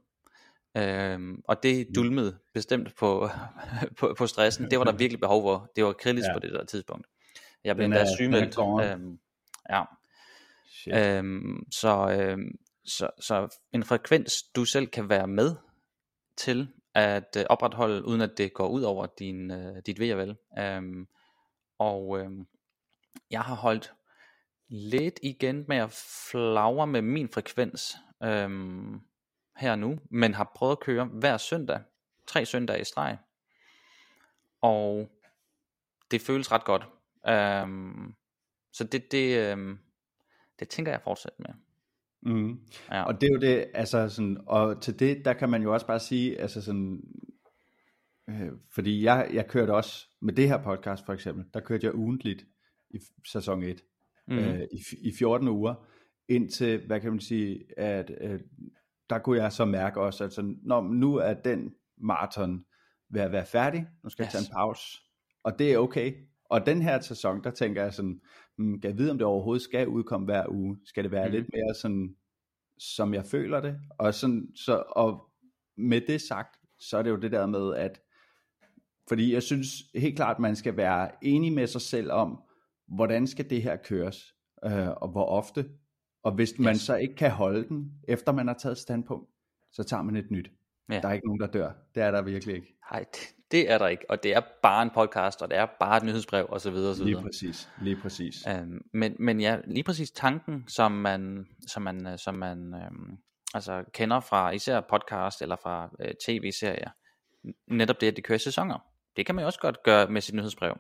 [0.77, 1.95] Øhm, og det mm.
[1.95, 3.29] dulmede bestemt på,
[3.99, 4.71] på, på stressen.
[4.71, 5.73] Det var der virkelig behov for.
[5.77, 6.33] Det var kritisk ja.
[6.33, 7.07] på det der tidspunkt.
[7.65, 8.59] Jeg blev endda sygemeldt.
[8.59, 9.19] Øhm,
[9.71, 9.85] ja.
[10.89, 15.57] Øhm, så, øhm, så, så en frekvens, du selv kan være med
[16.37, 20.19] til at øh, opretholde, uden at det går ud over din, øh, dit ved og
[20.19, 20.37] vel.
[20.59, 21.07] Øhm,
[21.79, 22.47] og øhm,
[23.31, 23.93] jeg har holdt
[24.69, 25.93] lidt igen med at
[26.31, 29.01] flagre med min frekvens øhm,
[29.61, 31.81] her nu, men har prøvet at køre hver søndag,
[32.27, 33.18] tre søndage i streg.
[34.61, 35.11] Og
[36.11, 36.88] det føles ret godt.
[37.29, 38.14] Øhm,
[38.73, 39.79] så det, det, øhm,
[40.59, 41.55] det tænker jeg fortsat med.
[42.23, 42.61] Mm.
[42.90, 43.03] Ja.
[43.03, 45.87] Og det er jo det, altså sådan, og til det, der kan man jo også
[45.87, 47.03] bare sige, altså sådan,
[48.29, 51.94] øh, fordi jeg, jeg kørte også, med det her podcast for eksempel, der kørte jeg
[51.94, 52.46] ugentligt
[52.90, 53.85] i sæson 1,
[54.27, 54.38] mm.
[54.38, 55.75] øh, i, i 14 uger,
[56.29, 58.40] indtil, hvad kan man sige, at øh,
[59.11, 62.64] der kunne jeg så mærke også, at sådan, når nu er den maraton
[63.11, 64.35] ved at være færdig, nu skal yes.
[64.35, 64.99] jeg tage en pause,
[65.44, 66.14] og det er okay,
[66.51, 68.20] og den her sæson, der tænker jeg sådan,
[68.57, 70.79] hmm, kan jeg vide, om det overhovedet skal udkomme hver uge?
[70.85, 71.33] Skal det være mm.
[71.33, 72.16] lidt mere sådan,
[72.79, 73.81] som jeg føler det?
[73.99, 75.31] Og, sådan, så, og
[75.77, 78.01] med det sagt, så er det jo det der med, at
[79.09, 82.42] fordi jeg synes helt klart, man skal være enig med sig selv om,
[82.88, 85.68] hvordan skal det her køres, øh, og hvor ofte.
[86.23, 86.81] Og hvis man yes.
[86.81, 89.31] så ikke kan holde den, efter man har taget standpunkt,
[89.73, 90.51] så tager man et nyt.
[90.91, 91.01] Ja.
[91.01, 91.73] Der er ikke nogen, der dør.
[91.95, 92.77] Det er der virkelig ikke.
[92.93, 93.05] Nej,
[93.51, 96.03] det er der ikke, og det er bare en podcast, og det er bare et
[96.03, 96.59] nyhedsbrev osv.
[96.59, 97.05] så videre.
[97.05, 98.47] Lige præcis, lige præcis.
[98.49, 103.19] Øhm, men, men ja, lige præcis tanken, som man, som man, som man øhm,
[103.55, 106.91] altså kender fra især podcast eller fra øh, tv-serier,
[107.67, 108.79] netop det, at det kører sæsoner.
[109.17, 110.79] Det kan man jo også godt gøre med sit nyhedsbrev.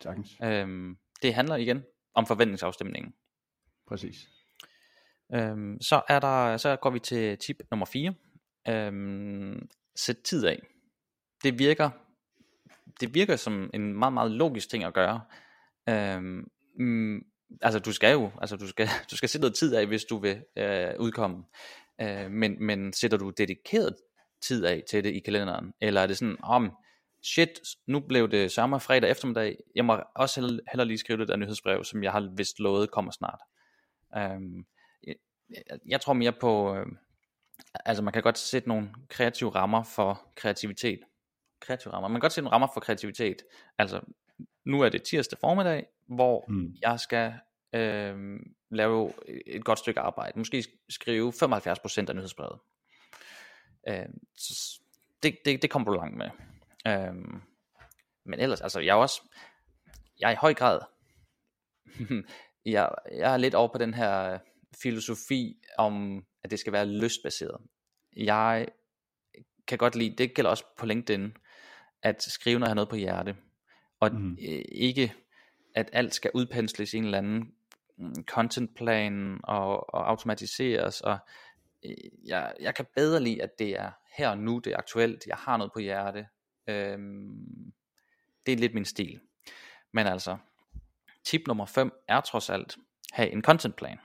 [0.00, 0.36] Sagtens.
[0.42, 1.82] Øhm, det handler igen
[2.14, 3.14] om forventningsafstemningen.
[3.88, 4.28] Præcis.
[5.34, 8.14] Øhm, så er der, så går vi til tip nummer 4.
[8.68, 10.62] Øhm, sæt tid af
[11.42, 11.90] det virker,
[13.00, 15.20] det virker som en meget, meget logisk ting at gøre.
[15.88, 17.20] Øhm, mm,
[17.62, 20.18] altså du skal jo, altså du skal, du skal sætte noget tid af, hvis du
[20.18, 21.44] vil øh, udkomme.
[22.00, 23.96] Øh, men, men sætter du dedikeret
[24.42, 25.72] tid af til det i kalenderen?
[25.80, 26.70] Eller er det sådan, om oh,
[27.22, 31.28] shit, nu blev det sommer fredag eftermiddag, jeg må også heller, heller lige skrive det
[31.28, 33.40] der nyhedsbrev, som jeg har vist lovet kommer snart.
[34.16, 34.66] Øhm,
[35.50, 36.86] jeg, jeg tror mere på, øh,
[37.74, 41.00] altså man kan godt sætte nogle kreative rammer for kreativitet
[41.60, 42.08] kreative rammer.
[42.08, 43.42] Man kan godt sætte nogle rammer for kreativitet.
[43.78, 44.00] Altså,
[44.64, 46.74] nu er det tirsdag formiddag, hvor Mm.
[46.82, 47.34] jeg skal
[47.72, 49.12] øh, lave
[49.46, 50.38] et godt stykke arbejde.
[50.38, 52.58] Måske skrive 75% af nyhedsbrevet.
[53.88, 54.06] Øh,
[55.22, 56.30] det, det, det kommer du langt med.
[56.86, 57.14] Øh,
[58.24, 59.22] men ellers, altså jeg er også,
[60.20, 60.80] jeg er i høj grad,
[62.64, 64.38] jeg, jeg er lidt over på den her
[64.82, 67.60] filosofi om, at det skal være lystbaseret.
[68.16, 68.66] Jeg
[69.66, 71.32] kan godt lide, det gælder også på LinkedIn,
[72.02, 73.36] at skrive, når jeg har noget på hjerte.
[74.00, 74.36] Og mm.
[74.72, 75.14] ikke,
[75.74, 77.52] at alt skal udpensles i en eller anden
[77.98, 81.00] mm, contentplan og, og automatiseres.
[81.00, 81.18] Og
[81.84, 85.26] øh, jeg, jeg kan bedre lide, at det er her og nu, det er aktuelt,
[85.26, 86.26] jeg har noget på hjerte.
[86.68, 87.72] Øhm,
[88.46, 89.20] det er lidt min stil.
[89.92, 90.36] Men altså,
[91.24, 92.76] tip nummer 5 er trods alt,
[93.12, 93.98] have en contentplan.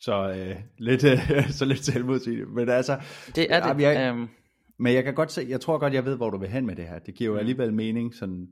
[0.00, 2.46] Så øh, lidt, øh, så lidt selvmodsigende.
[2.46, 3.00] Men altså,
[3.36, 3.82] Det er det.
[3.82, 4.28] Jeg, Øhm,
[4.78, 6.76] men jeg kan godt se, jeg tror godt, jeg ved, hvor du vil hen med
[6.76, 6.98] det her.
[6.98, 7.38] Det giver jo Mm.
[7.38, 8.14] alligevel mening.
[8.14, 8.48] Sådan,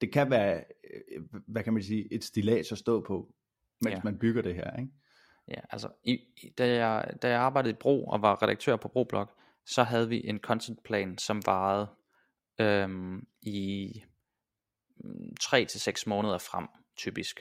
[0.00, 0.64] det kan være,
[1.16, 3.34] øh, hvad kan man sige, et stilas at stå på,
[3.80, 4.00] mens Ja.
[4.04, 4.92] man bygger det her, ikke?
[5.48, 8.88] Ja, altså, i, i- da, jeg, da jeg arbejdede i Bro og var redaktør på
[8.88, 9.28] Broblog,
[9.66, 11.88] så havde vi en contentplan, som varede
[12.60, 13.92] øhm, i
[15.40, 17.40] 3 til seks måneder frem, typisk.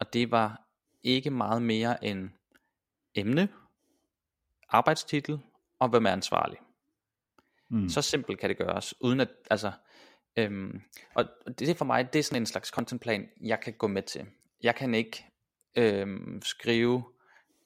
[0.00, 0.66] Og det var
[1.02, 2.28] ikke meget mere end
[3.14, 3.48] emne,
[4.68, 5.40] arbejdstitel
[5.78, 6.58] og hvem er ansvarlig.
[7.68, 7.88] Mm.
[7.88, 9.72] Så simpelt kan det gøres, uden at, altså,
[10.36, 10.82] øhm,
[11.14, 11.24] og
[11.58, 14.26] det er for mig, det er sådan en slags contentplan, jeg kan gå med til.
[14.62, 15.24] Jeg kan ikke
[15.76, 17.04] øhm, skrive,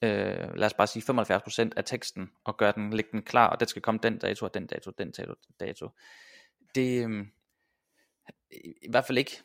[0.01, 3.59] øh, lad os bare sige 75% af teksten, og gøre den, lægge den klar, og
[3.59, 5.89] det skal komme den dato, og den dato, den dato, den dato.
[6.75, 7.31] Det, øhm,
[8.51, 9.41] i i hvert fald ikke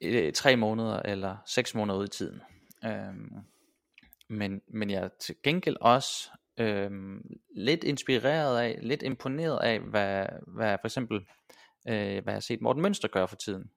[0.00, 2.42] øh, tre måneder eller seks måneder ud i tiden.
[2.84, 3.32] Øhm,
[4.28, 7.22] men, men jeg er til gengæld også øhm,
[7.56, 11.16] lidt inspireret af, lidt imponeret af, hvad, hvad for eksempel,
[11.88, 13.70] øh, hvad jeg har set Morten Mønster gøre for tiden.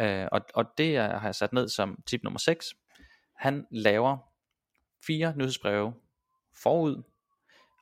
[0.00, 2.74] Øh, og, og det har jeg sat ned som tip nummer 6.
[3.36, 4.18] Han laver
[5.06, 5.94] fire nyhedsbreve
[6.62, 7.02] forud,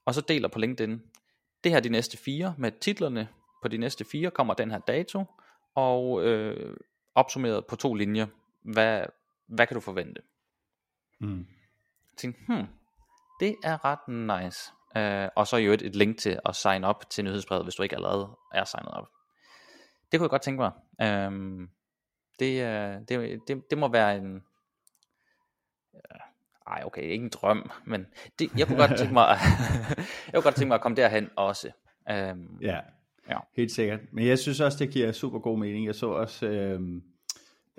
[0.04, 1.02] og så deler på LinkedIn.
[1.64, 3.28] Det her er de næste fire, med titlerne
[3.62, 5.24] på de næste fire kommer den her dato,
[5.74, 6.76] og øh,
[7.14, 8.26] opsummeret på to linjer,
[8.62, 9.04] hvad,
[9.46, 10.22] hvad kan du forvente?
[11.20, 11.46] Mm.
[12.12, 12.66] Jeg tænkte, hmm,
[13.40, 14.08] det er ret
[14.42, 14.72] nice.
[14.96, 17.82] Uh, og så jo et, et link til at sign up til nyhedsbrevet, hvis du
[17.82, 19.08] ikke allerede er signet op.
[20.12, 20.72] Det kunne jeg godt tænke mig.
[21.26, 21.70] Um,
[22.38, 24.34] det, uh, det, det, det må være en...
[25.94, 26.00] Uh,
[26.66, 28.06] ej, okay, ikke en drøm, men
[28.38, 29.26] det, jeg kunne godt tænke mig,
[30.26, 31.70] jeg kunne godt tænke mig at komme derhen også.
[32.10, 32.80] Um, Ja,
[33.28, 33.38] Ja.
[33.56, 34.00] helt sikkert.
[34.12, 35.86] Men jeg synes også, det giver super god mening.
[35.86, 36.80] Jeg så også øh,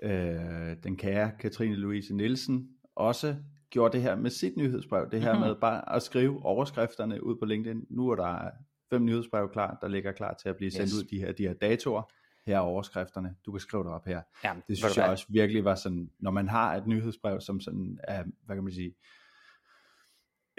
[0.01, 3.35] øh, den kære Katrine Louise Nielsen også
[3.73, 5.09] gjorde det her med sit nyhedsbrev.
[5.11, 5.41] Det her Mhm.
[5.41, 7.85] med bare at skrive overskrifterne ud på LinkedIn.
[7.89, 8.49] Nu er der
[8.89, 10.93] fem nyhedsbrev klar, der ligger klar til at blive sendt Yes.
[10.93, 12.11] ud de her, de her datoer.
[12.47, 13.35] Her er overskrifterne.
[13.45, 14.21] Du kan skrive det op her.
[14.43, 17.99] ja, Det synes jeg også virkelig var sådan, når man har et nyhedsbrev, som sådan
[18.03, 18.95] er, hvad kan man sige,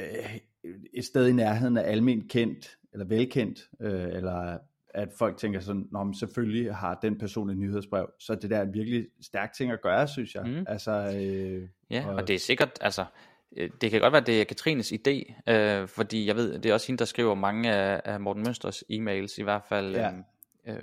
[0.01, 0.37] øh,
[0.95, 4.59] et sted i nærheden af almen kendt, eller velkendt, øh, eller
[4.95, 8.59] at folk tænker sådan, Nå, men selvfølgelig har den person et nyhedsbrev, så det der
[8.59, 10.47] er en virkelig stærk ting at gøre, synes jeg.
[10.47, 10.65] Mm.
[10.69, 13.05] Altså, øh, Ja, Og- og det er sikkert, altså,
[13.57, 16.75] øh, det kan godt være, det er Katrines idé, øh, fordi jeg ved, det er
[16.75, 20.11] også hende, der skriver mange af, af Morten Mønsters e-mails, i hvert fald Ja.
[20.67, 20.83] øh, øh,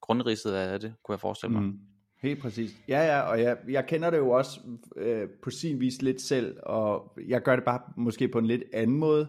[0.00, 1.62] grundridset af det, kunne jeg forestille mig.
[1.62, 1.78] Mm.
[2.22, 2.70] Helt præcis.
[2.88, 4.60] Ja, ja, og jeg, jeg kender det jo også
[4.96, 8.62] øh, på sin vis lidt selv, og jeg gør det bare måske på en lidt
[8.72, 9.28] anden måde.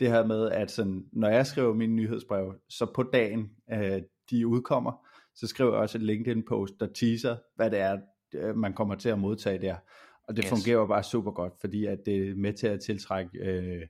[0.00, 4.46] Det her med, at sådan, når jeg skriver mine nyhedsbrev, så på dagen, øh, de
[4.46, 7.98] udkommer, så skriver jeg også et LinkedIn-post, der teaser, hvad det er,
[8.34, 9.76] øh, man kommer til at modtage der.
[10.28, 10.50] Og det Yes.
[10.50, 13.86] fungerer bare super godt, fordi at det er med til at tiltrække øh,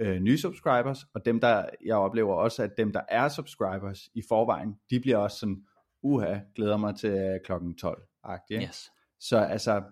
[0.00, 4.22] øh, nye subscribers, og dem der, jeg oplever også, at dem der er subscribers i
[4.28, 5.64] forvejen, de bliver også sådan,
[6.02, 8.62] uha, glæder mig til øh, klokken 12 agtigt.
[8.62, 8.90] Yes.
[9.20, 9.82] Så altså,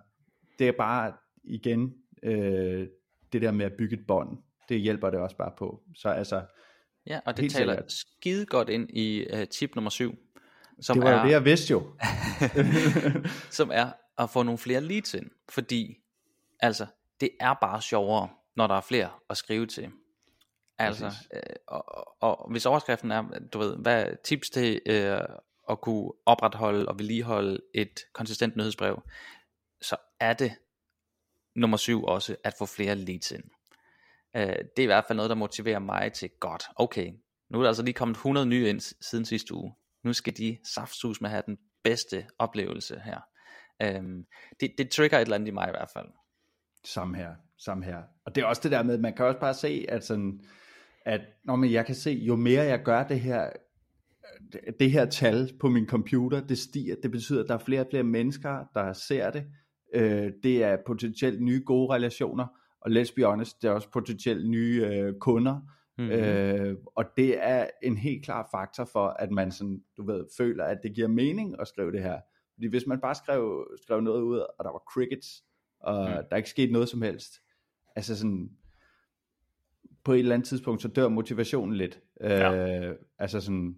[0.59, 1.13] det er bare
[1.45, 2.89] igen øh,
[3.33, 5.83] det der med at bygge et bånd, det hjælper det også bare på.
[5.95, 6.43] Så altså,
[7.09, 7.93] Ja, og det taler sikkert.
[7.93, 10.19] skide godt ind i uh, tip nummer 7,
[10.81, 11.87] som det var er, jo det, jeg vidste jo.
[13.59, 15.99] som er at få nogle flere leads ind, fordi
[16.61, 16.87] altså,
[17.21, 19.91] det er bare sjovere, når der er flere at skrive til.
[20.79, 25.21] Altså, øh, og, og, og hvis overskriften er, du ved, hvad er tips til øh,
[25.71, 29.03] at kunne opretholde og vedligeholde et konsistent nyhedsbrev,
[29.83, 30.53] så er det
[31.57, 33.45] nummer syv også at få flere leads ind.
[34.37, 37.13] Øh, det er i hvert fald noget, der motiverer mig til, godt, okay,
[37.51, 39.75] nu er der altså lige kommet 100 nye ind siden sidste uge.
[40.05, 43.21] Nu skal de saftsus med at have den bedste oplevelse her.
[43.83, 44.27] Øhm,
[44.61, 46.07] det, det trigger et eller andet i mig i hvert fald.
[46.85, 48.03] Samme her, samme her.
[48.25, 50.41] Og det er også det der med, man kan også bare se, at sådan,
[51.05, 53.51] at når man, jeg kan se, jo mere jeg gør det her,
[54.81, 57.87] det her tal på min computer, det stiger, det betyder, at der er flere og
[57.91, 59.47] flere mennesker, der ser det.
[59.95, 62.47] Øh, det er potentielt nye gode relationer,
[62.81, 65.61] og let's be honest, det er også potentielt nye øh, kunder.
[65.99, 66.13] Mm-hmm.
[66.13, 70.65] Øh, og det er en helt klar faktor for, at man sådan, du ved, føler,
[70.65, 72.21] at det giver mening at skrive det her.
[72.55, 75.45] Fordi hvis man bare skrev, skrev noget ud, og der var crickets,
[75.81, 76.25] og mm.
[76.31, 77.35] der ikke skete noget som helst,
[77.97, 78.51] altså sådan,
[80.05, 82.01] på et eller andet tidspunkt, så dør motivationen lidt.
[82.21, 82.89] Ja.
[82.89, 83.77] Øh, altså sådan,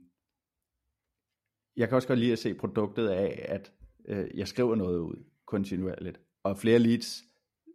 [1.76, 3.72] jeg kan også godt lide at se produktet af, at
[4.08, 7.22] øh, jeg skriver noget ud kontinuerligt, og flere leads,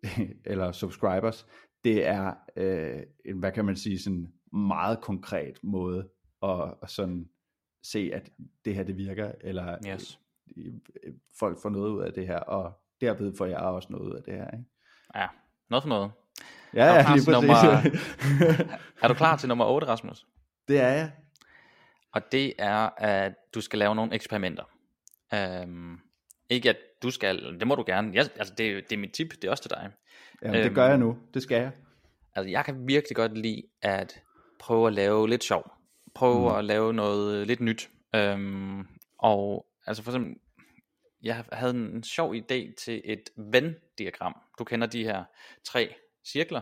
[0.52, 1.48] eller subscribers,
[1.84, 6.10] det er, øh, en, hvad kan man sige, sådan meget konkret måde
[6.44, 7.30] at, at sådan
[7.84, 8.30] se, at
[8.66, 10.20] det her det virker, eller yes.
[10.58, 10.74] Øh,
[11.40, 14.24] folk får noget ud af det her, og derved får jeg også noget ud af
[14.24, 14.52] det her.
[14.52, 14.66] Ikke?
[15.16, 15.28] Ja,
[15.70, 16.12] noget for noget.
[16.74, 17.56] Ja, er ja, lige nummer,
[19.04, 20.28] er du klar til nummer 8, Rasmus?
[20.68, 21.12] Det er jeg.
[22.12, 24.64] Og det er, at du skal lave nogle eksperimenter.
[25.64, 26.02] Um,
[26.50, 28.12] ikke at du skal, det må du gerne.
[28.14, 29.92] Jeg, altså det, det er mit tip, det er også til dig.
[30.42, 31.18] Jamen, det gør jeg nu.
[31.34, 31.72] Det skal jeg.
[32.36, 34.22] Altså jeg kan virkelig godt lide at
[34.60, 35.72] prøve at lave lidt sjov.
[36.16, 36.56] Prøve mm.
[36.56, 37.90] at lave noget lidt nyt.
[38.18, 38.88] Um,
[39.18, 40.36] og altså for eksempel,
[41.24, 44.42] jeg havde en sjov idé til et Venn-diagram.
[44.60, 45.24] Du kender de her
[45.66, 45.96] tre
[46.28, 46.62] cirkler.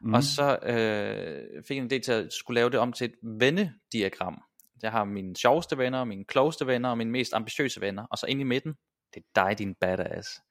[0.00, 0.14] Mm.
[0.14, 3.14] Og så øh, fik jeg en idé til at skulle lave det om til et
[3.22, 4.42] vennediagram.
[4.82, 8.06] Jeg har mine sjoveste venner, mine klogeste venner og mine mest ambitiøse venner.
[8.10, 8.74] Og så ind i midten,
[9.14, 10.42] det er dig, din badass.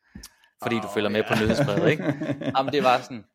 [0.64, 1.30] Fordi oh, du følger med yeah.
[1.30, 2.04] på nyhedsbrevet, ikke?
[2.58, 3.26] Jamen, det var sådan,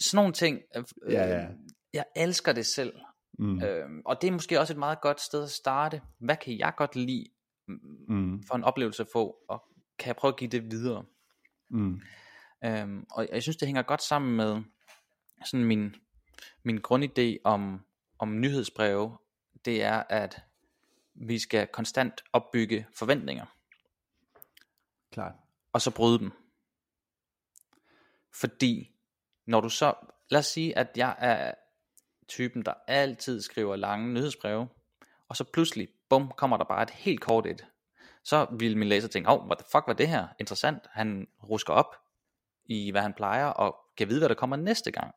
[0.00, 0.60] sådan nogle ting.
[0.76, 1.46] Øh, ja, ja.
[1.92, 2.92] Jeg elsker det selv.
[3.38, 3.62] Mm.
[3.62, 6.00] Øhm, og det er måske også et meget godt sted at starte.
[6.18, 7.26] Hvad kan jeg godt lide
[8.08, 8.42] mm.
[8.42, 9.62] for en oplevelse at få, og
[9.98, 11.04] kan jeg prøve at give det videre?
[11.70, 12.00] Mm.
[12.64, 14.62] Øhm, og jeg synes det hænger godt sammen med
[15.44, 15.94] sådan min,
[16.62, 17.80] min grundidé om,
[18.18, 19.18] om nyhedsbreve,
[19.64, 20.42] det er at
[21.14, 23.46] vi skal konstant opbygge forventninger.
[25.12, 25.34] Klart.
[25.72, 26.32] Og så bryde dem.
[28.34, 28.90] Fordi
[29.46, 29.94] når du så,
[30.30, 31.54] lad os sige at jeg er
[32.28, 34.68] typen der altid skriver lange nyhedsbreve,
[35.28, 37.66] og så pludselig, bum, kommer der bare et helt kort et.
[38.24, 40.28] Så vil min læser tænke, åh, oh, what the fuck var det her?
[40.40, 40.86] Interessant.
[40.90, 41.96] Han rusker op,
[42.64, 45.14] i hvad han plejer, og kan vide, hvad der kommer næste gang.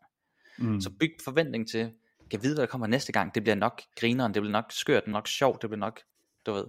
[0.58, 0.82] Mm.
[0.82, 1.94] Så byg forventning til,
[2.32, 3.36] kan vide, hvad der kommer næste gang.
[3.36, 6.02] Det bliver nok grineren, det bliver nok skørt, det bliver nok sjovt, det bliver nok,
[6.46, 6.66] du ved.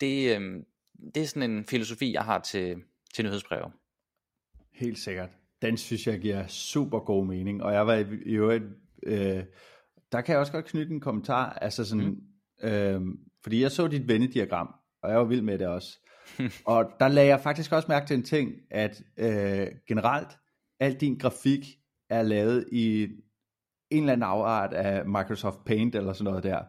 [0.00, 0.64] Det, øhm,
[1.14, 2.76] det er sådan en filosofi, jeg har til,
[3.14, 3.72] til nyhedsbreve.
[4.74, 5.28] Helt sikkert.
[5.62, 7.94] Den synes jeg giver super god mening, og jeg var
[8.26, 8.64] i, øvrigt,
[9.02, 9.44] øh,
[10.12, 12.04] der kan jeg også godt knytte en kommentar, altså sådan,
[12.62, 12.68] mm.
[12.68, 13.00] øh,
[13.42, 15.98] fordi jeg så dit vennediagram, og jeg var vild med det også.
[16.66, 20.28] og der lagde jeg faktisk også mærke til en ting, at øh, generelt,
[20.80, 21.66] al din grafik
[22.10, 23.02] er lavet i
[23.90, 26.62] en eller anden afart af Microsoft Paint eller sådan noget der.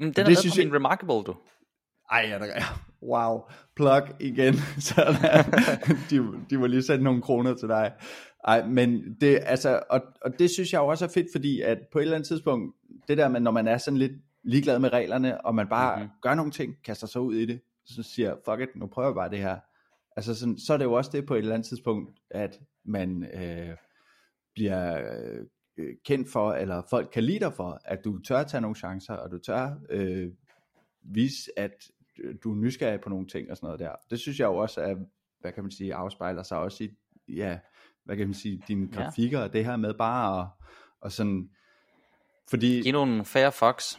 [0.00, 0.66] Mm, den er det synes på jeg...
[0.66, 1.36] min Remarkable, du.
[2.10, 3.40] Ej, ja, der, wow,
[3.76, 4.54] plug igen.
[4.88, 5.16] Så
[6.10, 7.92] de, de må lige sætte nogle kroner til dig.
[8.44, 11.98] Ej, men det, altså, og, og det synes jeg også er fedt, fordi at på
[11.98, 12.76] et eller andet tidspunkt,
[13.08, 16.10] det der med, når man er sådan lidt ligeglad med reglerne, og man bare mm-hmm.
[16.22, 19.14] gør nogle ting, kaster sig ud i det, så siger, fuck it, nu prøver jeg
[19.14, 19.58] bare det her.
[20.16, 23.24] Altså sådan, så er det jo også det på et eller andet tidspunkt, at man
[23.34, 23.76] øh,
[24.54, 25.10] bliver
[25.78, 29.14] øh, kendt for, eller folk kan lide dig for, at du tør tage nogle chancer,
[29.14, 30.28] og du tør øh,
[31.02, 31.90] vise, at
[32.44, 33.92] du er nysgerrig på nogle ting og sådan noget der.
[34.10, 34.94] Det synes jeg jo også er,
[35.40, 36.90] hvad kan man sige, afspejler sig også i,
[37.28, 37.58] ja,
[38.04, 39.44] hvad kan man sige, dine grafikker, ja.
[39.44, 40.48] og det her med bare at,
[41.00, 41.50] og sådan,
[42.50, 42.82] fordi...
[42.82, 43.98] Giv nogle fair fox.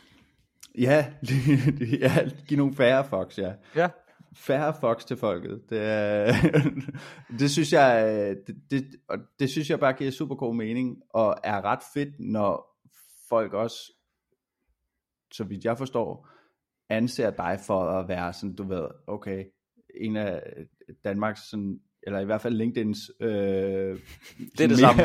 [0.77, 1.13] Ja,
[2.01, 3.53] ja give nogle færre fox, ja.
[3.75, 3.89] Ja.
[4.36, 5.62] Færre fox til folket.
[5.69, 6.34] Det, er,
[7.39, 11.38] det synes jeg, det, det, og det synes jeg bare giver super god mening, og
[11.43, 12.79] er ret fedt, når
[13.29, 13.77] folk også,
[15.32, 16.27] så vidt jeg forstår,
[16.89, 19.45] anser dig for at være sådan, du ved, okay,
[19.95, 20.41] en af
[21.06, 23.25] Danmarks sådan eller i hvert fald LinkedIn's...
[23.25, 23.99] Øh,
[24.58, 25.02] det er det samme.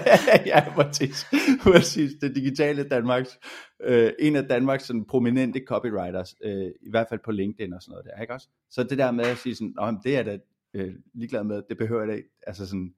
[0.52, 1.26] ja, præcis.
[1.64, 2.12] præcis.
[2.20, 3.38] Det digitale Danmarks,
[3.82, 7.92] øh, en af Danmarks sådan, prominente copywriters, øh, i hvert fald på LinkedIn og sådan
[7.92, 8.48] noget der, ikke også?
[8.70, 10.38] Så det der med at sige sådan, Nå, det er da
[10.74, 12.94] øh, ligeglad med, det behøver jeg ikke, altså sådan,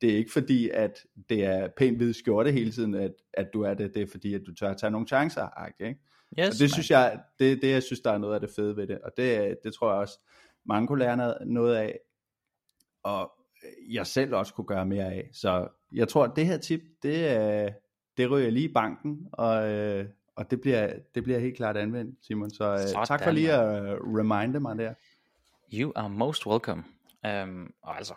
[0.00, 3.62] det er ikke fordi, at det er pænt hvid skjorte hele tiden, at, at du
[3.62, 6.00] er det, det er fordi, at du tør at tage nogle chancer, ikke?
[6.38, 8.76] Yes, og det synes jeg, det, det jeg synes, der er noget af det fede
[8.76, 10.18] ved det, og det, det tror jeg også,
[10.64, 11.98] mange kunne lære noget af,
[13.02, 13.32] og
[13.90, 15.30] jeg selv også kunne gøre mere af.
[15.32, 17.74] Så jeg tror, at det her tip, det,
[18.16, 22.26] det ryger lige i banken, og, øh, og det, bliver, det bliver helt klart anvendt,
[22.26, 22.50] Simon.
[22.50, 24.94] Så øh, Sådan, tak for lige at reminde mig der.
[25.72, 26.84] You are most welcome.
[27.42, 28.14] Um, og altså,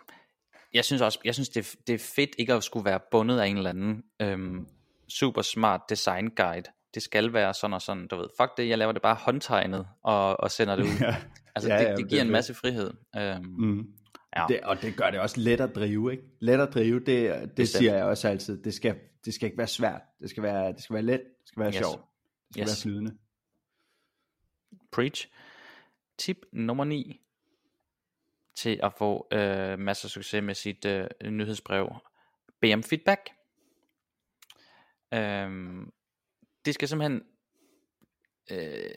[0.74, 3.46] jeg synes også, jeg synes det, det er fedt ikke at skulle være bundet af
[3.46, 4.68] en eller anden um,
[5.08, 8.78] super smart design guide, det skal være sådan og sådan, du ved, fuck det, jeg
[8.78, 10.98] laver det bare håndtegnet, og, og sender det ud.
[11.00, 11.16] Ja.
[11.54, 12.90] Altså, Ja, det, det det giver er en masse frihed.
[13.16, 13.94] Øhm, Mm.
[14.36, 14.44] Ja.
[14.48, 16.24] Det, og det gør det også let at drive, ikke?
[16.40, 17.06] Let at drive, det,
[17.42, 17.78] det Bestemt.
[17.78, 18.62] siger jeg også altid.
[18.62, 20.00] Det skal, det skal ikke være svært.
[20.20, 21.20] Det skal være, det skal være let.
[21.20, 21.76] Det skal være Yes.
[21.76, 22.00] sjovt.
[22.00, 22.68] Det skal Yes.
[22.68, 23.16] være flydende.
[24.92, 25.28] Preach.
[26.18, 27.20] Tip nummer 9
[28.56, 31.92] til at få øh, masser af succes med sit øh, nyhedsbrev.
[32.60, 33.30] Bed om feedback.
[35.14, 35.92] Øhm,
[36.64, 37.22] det skal simpelthen
[38.50, 38.94] øh,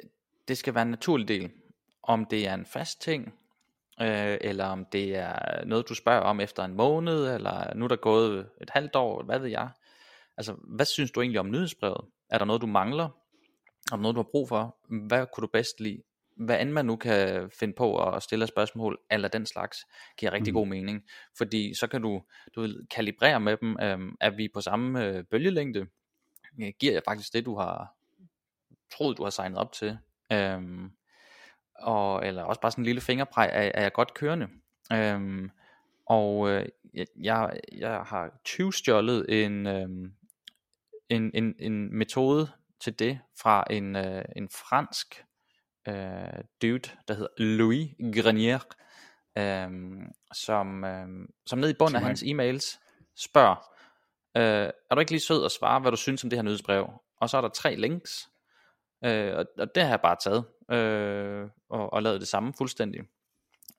[0.47, 1.51] det skal være en naturlig del.
[2.03, 3.33] Om det er en fast ting,
[4.01, 7.89] øh, eller om det er noget, du spørger om efter en måned, eller nu er
[7.89, 9.69] der gået et halvt år, hvad ved jeg.
[10.37, 12.01] Altså, hvad synes du egentlig om nyhedsbrevet?
[12.29, 13.03] Er der noget, du mangler?
[13.91, 14.77] Er der noget, du har brug for?
[15.07, 16.01] Hvad kunne du bedst lide?
[16.37, 19.77] Hvad end man nu kan finde på at stille spørgsmål, eller den slags,
[20.17, 20.59] giver rigtig Mhm.
[20.59, 21.03] god mening.
[21.37, 22.23] Fordi så kan du,
[22.55, 25.87] du kalibrere med dem, øhm, er vi på samme øh, bølgelængde?
[26.61, 27.95] Øh, Giver jeg faktisk det, du har
[28.97, 29.97] troet, du har signet op til?
[30.31, 30.91] Øhm,
[31.79, 34.47] og, eller også bare sådan en lille fingerpræg, er, er jeg godt kørende?
[34.93, 35.51] Øhm,
[36.05, 36.65] og øh,
[37.15, 40.13] jeg, jeg, har 20 stjålet en, øhm,
[41.09, 45.25] en, en, en metode til det fra en, øh, en fransk
[45.87, 48.59] øh, dude, der hedder Louis Grenier,
[49.37, 49.69] øh,
[50.33, 51.07] som, øh,
[51.45, 52.79] som ned i bunden af hans e-mails
[53.15, 53.72] spørger,
[54.37, 56.89] øh, er du ikke lige sød at svare, hvad du synes om det her nyhedsbrev?
[57.17, 58.29] Og så er der tre links,
[59.05, 63.01] øh, og, og det har jeg bare taget, øh, og, og lavet det samme fuldstændig.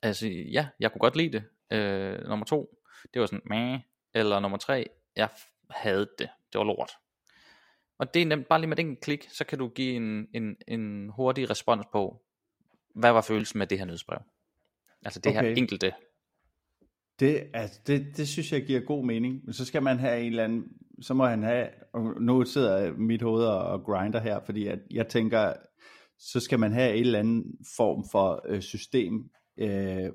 [0.01, 1.43] Altså, ja, jeg kunne godt lide det.
[1.77, 2.79] Øh, nummer to,
[3.13, 3.79] det var sådan, meh.
[4.13, 5.29] Eller nummer tre, jeg
[5.69, 6.29] havde det.
[6.53, 6.91] Det var lort.
[7.97, 10.57] Og det er nemt, bare lige med den klik, så kan du give en, en,
[10.67, 12.21] en hurtig respons på,
[12.95, 14.19] hvad var følelsen med det her nyhedsbrev?
[15.05, 15.41] Altså det okay.
[15.41, 15.93] her enkelte.
[17.19, 19.41] Det, altså, det, det synes jeg giver god mening.
[19.45, 20.63] Men så skal man have en eller anden,
[21.01, 25.07] så må han have, og nu sidder mit hoved og, grinder her, fordi at jeg
[25.07, 25.53] tænker,
[26.19, 27.43] så skal man have en eller anden
[27.77, 29.13] form for øh, system,
[29.59, 30.09] øh,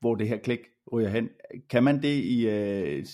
[0.00, 0.58] hvor det her klik
[0.92, 1.28] ryger hen.
[1.70, 3.04] Kan man det i, øh,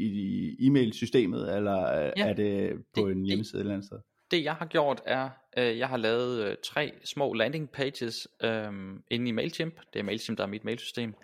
[0.00, 3.86] i e-mail-systemet, eller øh, Ja, er det på det- en det- hjemmeside et eller andet
[3.86, 3.98] sted?
[4.30, 5.28] Det jeg har gjort er,
[5.58, 8.72] øh, jeg har lavet øh, tre små landing pages øh,
[9.10, 9.74] inde i MailChimp.
[9.92, 11.14] Det er MailChimp, der er mit mailsystem.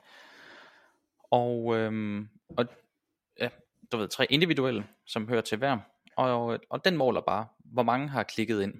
[1.33, 2.23] Og, øh,
[2.57, 2.67] og
[3.41, 3.49] ja,
[3.93, 5.79] du ved, tre individuelle, som hører til hver.
[6.17, 8.75] Og, og den måler bare, hvor mange har klikket ind.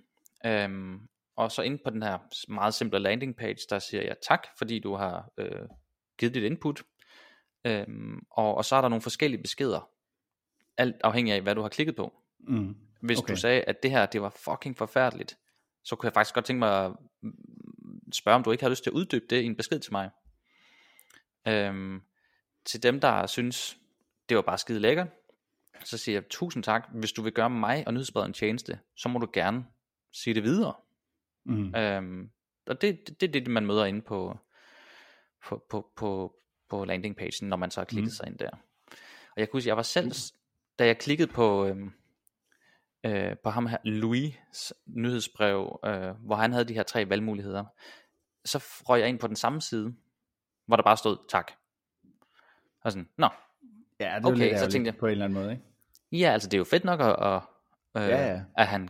[0.47, 1.01] Øhm,
[1.37, 4.79] og så inde på den her meget simple landing page, der siger jeg tak, fordi
[4.79, 5.69] du har øh,
[6.19, 6.83] givet dit input.
[7.65, 9.91] Øhm, og, og så er der nogle forskellige beskeder,
[10.77, 12.13] alt afhængig af, hvad du har klikket på.
[12.41, 12.77] Mm.
[13.01, 13.25] Hvis okay.
[13.25, 13.35] Okay.
[13.35, 15.39] du sagde, at det her, det var fucking forfærdeligt,
[15.85, 16.93] så kunne jeg faktisk godt tænke mig at
[17.23, 19.93] mm, spørge, om du ikke har lyst til at uddybe det i en besked til
[19.93, 20.11] mig.
[21.49, 22.03] Øhm,
[22.65, 23.79] til dem, der synes,
[24.29, 25.09] det var bare skide lækkert,
[25.85, 26.89] så siger jeg tusind tak.
[26.95, 29.67] Hvis du vil gøre mig og nyhedsbredet en tjeneste, så må du gerne
[30.13, 30.75] sige det videre.
[31.45, 31.75] Mm.
[31.75, 32.31] Øhm,
[32.67, 34.39] og det, det, det er det, man møder inde på,
[35.47, 36.37] på, på, på,
[36.69, 38.15] på landingpagen, når man så har klikket mm.
[38.15, 38.51] sig ind der.
[39.31, 40.13] Og jeg kunne huske, jeg var selv,
[40.79, 41.93] da jeg klikkede på, øhm,
[43.05, 47.65] øh, på ham her, Louis' nyhedsbrev, øh, hvor han havde de her tre valgmuligheder,
[48.45, 49.95] så røg jeg ind på den samme side,
[50.67, 51.53] hvor der bare stod tak.
[52.85, 53.29] Og sådan, nå,
[54.01, 55.63] Ja, det er okay, lidt så tænkte jeg- på en eller anden måde, ikke?
[56.13, 57.43] Ja, altså det er jo fedt nok at, at,
[58.03, 58.41] øh, Ja, ja.
[58.57, 58.89] at han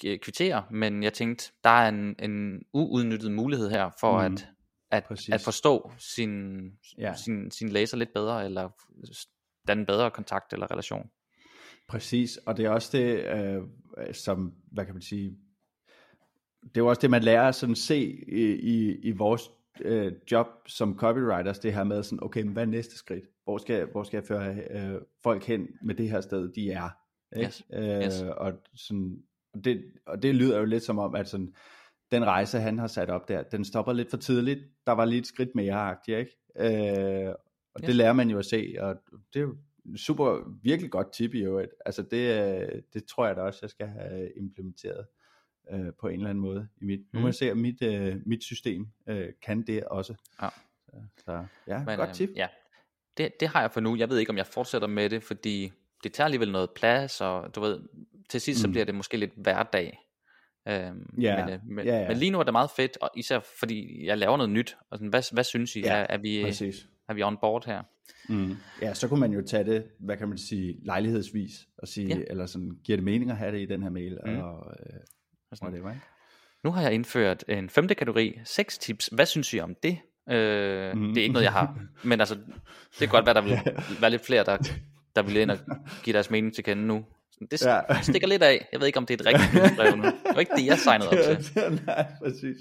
[0.00, 4.48] kvitterer, men jeg tænkte, der er en, en uudnyttet mulighed her for Mm, at,
[4.90, 5.28] at, præcis.
[5.34, 6.60] at forstå sin,
[6.98, 7.14] Ja.
[7.14, 8.68] sin, sin læser lidt bedre, eller
[9.68, 11.10] danne bedre kontakt eller relation.
[11.88, 13.62] Præcis, og det er også det, øh,
[14.14, 15.38] som, hvad kan man sige,
[16.62, 19.50] det er jo også det, man lærer at sådan se i, i, i vores
[19.80, 23.24] øh, job som copywriters, det her med sådan, okay, men hvad er næste skridt?
[23.44, 26.88] Hvor skal, hvor skal jeg føre øh, folk hen med det her sted, de er?
[27.36, 27.46] Ikke?
[27.46, 28.22] Yes, Øh, yes.
[28.22, 29.18] Og, sådan,
[29.54, 31.54] og, det, og det lyder jo lidt som om, at sådan,
[32.12, 34.60] den rejse, han har sat op der, den stopper lidt for tidligt.
[34.86, 37.26] Der var lige et skridt mere-agtigt, ikke?
[37.26, 37.34] Øh,
[37.74, 37.96] og det Yes.
[37.96, 38.96] lærer man jo at se, og
[39.34, 39.56] det er jo
[39.96, 41.70] super, virkelig godt tip i øvrigt.
[41.86, 45.06] Altså det, øh, det tror jeg da også, jeg skal have implementeret
[45.72, 46.98] øh, på en eller anden måde i mit.
[47.00, 47.26] Nu må Mhm.
[47.26, 50.14] jeg se, om mit, øh, mit system øh, kan det også.
[50.42, 50.48] Ja.
[50.88, 52.30] Så, så ja, Men, godt øh, tip.
[52.36, 52.46] Ja,
[53.16, 53.96] det, det har jeg for nu.
[53.96, 57.54] Jeg ved ikke, om jeg fortsætter med det, fordi det tager alligevel noget plads, og
[57.54, 57.80] du ved,
[58.28, 58.72] til sidst så Mm.
[58.72, 59.98] bliver det måske lidt hverdag.
[60.68, 62.08] Øhm, Ja, men, øh, men, ja, ja.
[62.08, 64.76] men lige nu er det meget fedt, og især fordi jeg laver noget nyt.
[64.90, 65.80] Og sådan, hvad, hvad synes I?
[65.80, 66.88] Ja, er, er, vi, Præcis.
[67.08, 67.82] er vi on board her?
[68.28, 68.54] Mm.
[68.82, 72.22] Ja, så kunne man jo tage det, hvad kan man sige, lejlighedsvis, og sige, Ja.
[72.30, 74.38] eller sådan, giver det mening at have det i den her mail, Mm.
[74.38, 75.00] og øh,
[75.62, 75.72] Og sådan.
[75.72, 76.06] whatever, ikke?
[76.64, 79.06] Nu har jeg indført en femte kategori, seks tips.
[79.12, 79.98] Hvad synes I om det?
[80.30, 81.08] Øh, Mhm.
[81.08, 81.78] Det er ikke noget, jeg har.
[82.04, 83.60] Men altså, det kan godt være, der vil
[84.00, 84.56] være lidt flere, der,
[85.16, 85.58] der vil ind og
[86.04, 87.04] give deres mening til kende nu.
[87.50, 87.80] Det ja.
[88.02, 88.68] stikker lidt af.
[88.72, 90.02] Jeg ved ikke, om det er et rigtigt nyhedsbrev nu.
[90.02, 91.82] Det var ikke det, jeg signede op til.
[91.86, 92.56] Nej, præcis.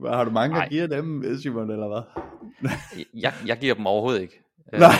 [0.00, 2.02] Hvad, har du mange, der giver dem, Simon, eller hvad?
[3.24, 4.42] jeg, jeg giver dem overhovedet ikke.
[4.72, 4.90] Nej,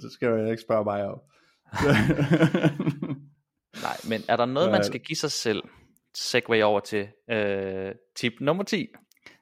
[0.00, 1.18] så skal jeg ikke spørge mig om.
[3.82, 5.62] Nej, men er der noget, man skal give sig selv,
[6.14, 8.88] segway over til øh, tip nummer 10,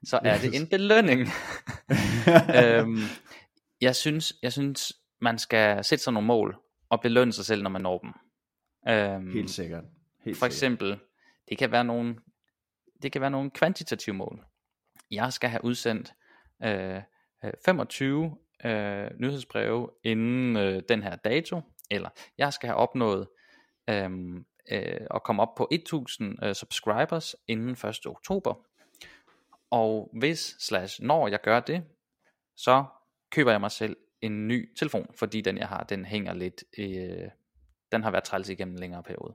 [0.04, 1.20] så er det en belønning.
[2.64, 2.98] øhm,
[3.80, 6.56] jeg synes, jeg synes, man skal sætte sig nogle mål
[6.88, 8.12] og belønne sig selv, når man når dem.
[8.88, 9.84] Øhm, Helt sikkert.
[10.24, 11.08] Helt for eksempel, sikkert.
[11.48, 12.16] det kan være nogle,
[13.02, 14.44] det kan være nogle kvantitative mål.
[15.10, 16.14] Jeg skal have udsendt
[16.64, 17.02] øh,
[17.64, 21.60] 25 øh, nyhedsbreve inden øh, den her dato,
[21.90, 22.08] eller
[22.38, 23.28] jeg skal have opnået
[23.90, 24.10] øh,
[24.70, 28.06] øh, at komme op på 1000 øh, subscribers inden 1.
[28.06, 28.54] oktober.
[29.70, 31.84] Og hvis slash når jeg gør det,
[32.56, 32.84] så
[33.30, 37.28] køber jeg mig selv en ny telefon, fordi den jeg har, den hænger lidt, øh,
[37.92, 39.34] den har været træls igennem en længere periode.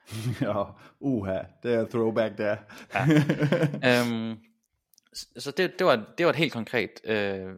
[0.40, 0.64] ja,
[1.00, 2.56] uha, det er throwback der.
[2.94, 4.00] ja.
[4.00, 4.38] øhm,
[5.38, 7.54] så det, det, var, det var et helt konkret øh,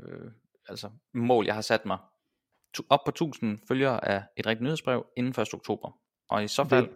[0.68, 1.98] altså mål, jeg har sat mig.
[2.88, 5.54] Op på 1000 følgere af et rigtigt nyhedsbrev inden 1.
[5.54, 5.98] oktober.
[6.28, 6.86] Og i så fald...
[6.86, 6.94] Det,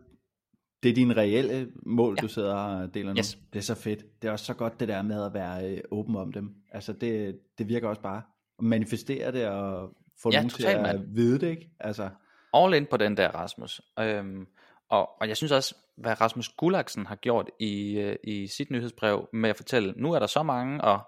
[0.82, 2.22] det er dine reelle mål, ja.
[2.22, 3.18] du sidder og deler nu.
[3.18, 3.38] Yes.
[3.52, 4.22] Det er så fedt.
[4.22, 6.54] Det er også så godt det der med at være øh, åben om dem.
[6.72, 8.22] Altså det, det virker også bare
[8.58, 11.06] at manifestere det og få ja, nogen til at man.
[11.08, 11.70] vide det, ikke?
[11.80, 12.10] Altså.
[12.54, 13.80] All in på den der, Rasmus.
[14.00, 14.46] Øhm,
[14.88, 19.28] og, og jeg synes også, hvad Rasmus Gulaksen har gjort i, øh, i sit nyhedsbrev
[19.32, 21.00] med at fortælle, nu er der så mange, og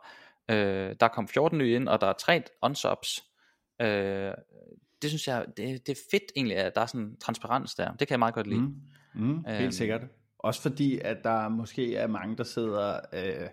[0.51, 3.25] øh, der kom 14 nye ind, og der er tre unsubs.
[3.81, 4.33] Øh,
[5.05, 7.92] det synes jeg, det, det er fedt egentlig, at der er sådan en transparens der.
[7.92, 8.61] Det kan jeg meget godt lide.
[8.61, 8.74] Mm.
[9.14, 9.72] Mm, helt øhm.
[9.72, 10.00] sikkert.
[10.38, 13.48] Også fordi, at der måske er mange, der sidder øh,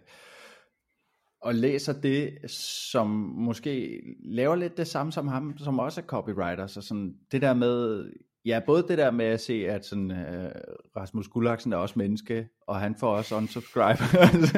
[1.41, 6.67] og læser det, som måske laver lidt det samme som ham, som også er copywriter.
[6.67, 8.05] Så sådan, det der med,
[8.45, 10.51] ja, både det der med at se, at sådan, øh,
[10.97, 14.03] Rasmus Gullaksen er også menneske, og han får også unsubscribe.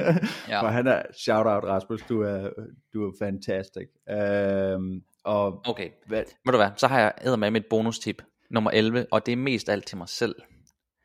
[0.49, 0.61] ja.
[0.61, 2.49] For han er, shout out Rasmus, du er,
[2.93, 3.87] du er fantastic.
[4.09, 9.05] Øhm, og, okay, hvad, ved du hvad, så har jeg med mit bonustip, nummer 11,
[9.11, 10.35] og det er mest alt til mig selv.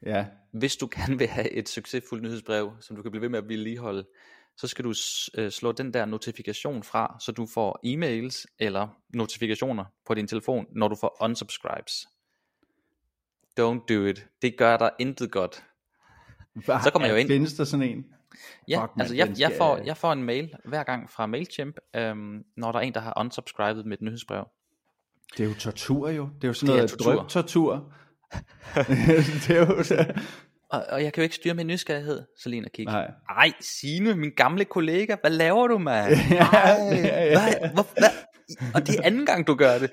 [0.07, 0.27] Ja.
[0.53, 3.49] Hvis du gerne vil have et succesfuldt nyhedsbrev, som du kan blive ved med at
[3.49, 4.05] vedligeholde,
[4.57, 4.95] så skal du
[5.39, 10.67] øh, slå den der notifikation fra, så du får e-mails eller notifikationer på din telefon,
[10.73, 12.09] når du får unsubscribes.
[13.61, 14.27] Don't do it.
[14.43, 15.65] Det gør dig intet godt.
[16.55, 16.81] Hva?
[16.85, 17.29] Så kommer jeg jo ind.
[17.29, 18.05] Findes der sådan en?
[18.69, 22.43] Ja, Fuck, altså jeg, jeg, får, jeg får en mail hver gang fra MailChimp, øhm,
[22.57, 24.49] når der er en, der har unsubscribet med et nyhedsbrev.
[25.37, 26.29] Det er jo tortur jo.
[26.35, 27.93] Det er jo sådan det noget drøbtortur.
[29.47, 30.23] det er jo det.
[30.71, 32.87] Og, og jeg kan jo ikke styre min nysgerrighed, Selina Kik.
[32.87, 33.11] Nej.
[33.31, 36.11] Ej, Signe, min gamle kollega, hvad laver du, mand?
[36.31, 37.41] ja, ja, ja.
[37.41, 38.11] Hvad, hvor, hvad?
[38.75, 39.91] Og det er anden gang, du gør det.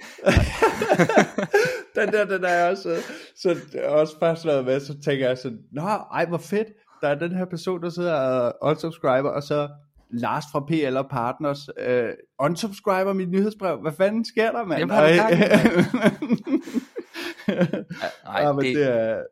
[1.95, 3.03] den der, den er også,
[3.35, 6.67] så også bare slået med, så tænker jeg sådan, nå, ej, hvor fedt.
[7.01, 9.69] Der er den her person, der sidder og unsubscriber, og så
[10.09, 13.81] Lars fra PL og Partners uh, unsubscriber mit nyhedsbrev.
[13.81, 14.79] Hvad fanden sker der, mand?
[14.79, 14.95] Jamen,
[18.25, 18.75] Nej, ja, men det...
[18.75, 19.23] det er,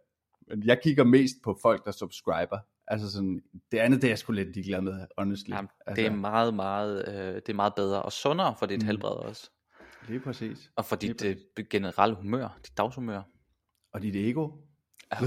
[0.66, 2.57] jeg kigger mest på folk, der subscriber.
[2.88, 3.41] Altså sådan,
[3.72, 5.49] det andet, det er jeg sgu lidt ligeglad med, honestly.
[5.49, 6.01] Jamen, altså.
[6.01, 8.86] Det er meget, meget, øh, det er meget bedre og sundere for dit mm.
[8.86, 9.49] helbred også.
[10.07, 10.72] Lige præcis.
[10.76, 11.36] Og for dit øh,
[11.70, 13.22] generelle humør, dit dagshumør.
[13.93, 14.49] Og dit ego.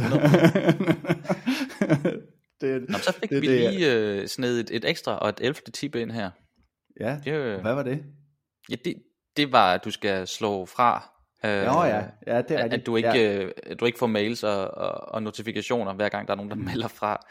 [2.60, 5.40] Det, Nå, så fik det, vi det, lige øh, sned et, et ekstra og et
[5.40, 5.54] 11.
[5.54, 6.30] tip ind her.
[7.00, 8.04] Ja, det, øh, hvad var det?
[8.70, 8.94] Ja, det,
[9.36, 12.86] det var, at du skal slå fra Øh, Nå ja, ja det er at, at
[12.86, 13.44] du ikke, ja.
[13.44, 16.56] øh, du ikke får mails og, og, og notifikationer, hver gang der er nogen, der
[16.56, 17.26] melder fra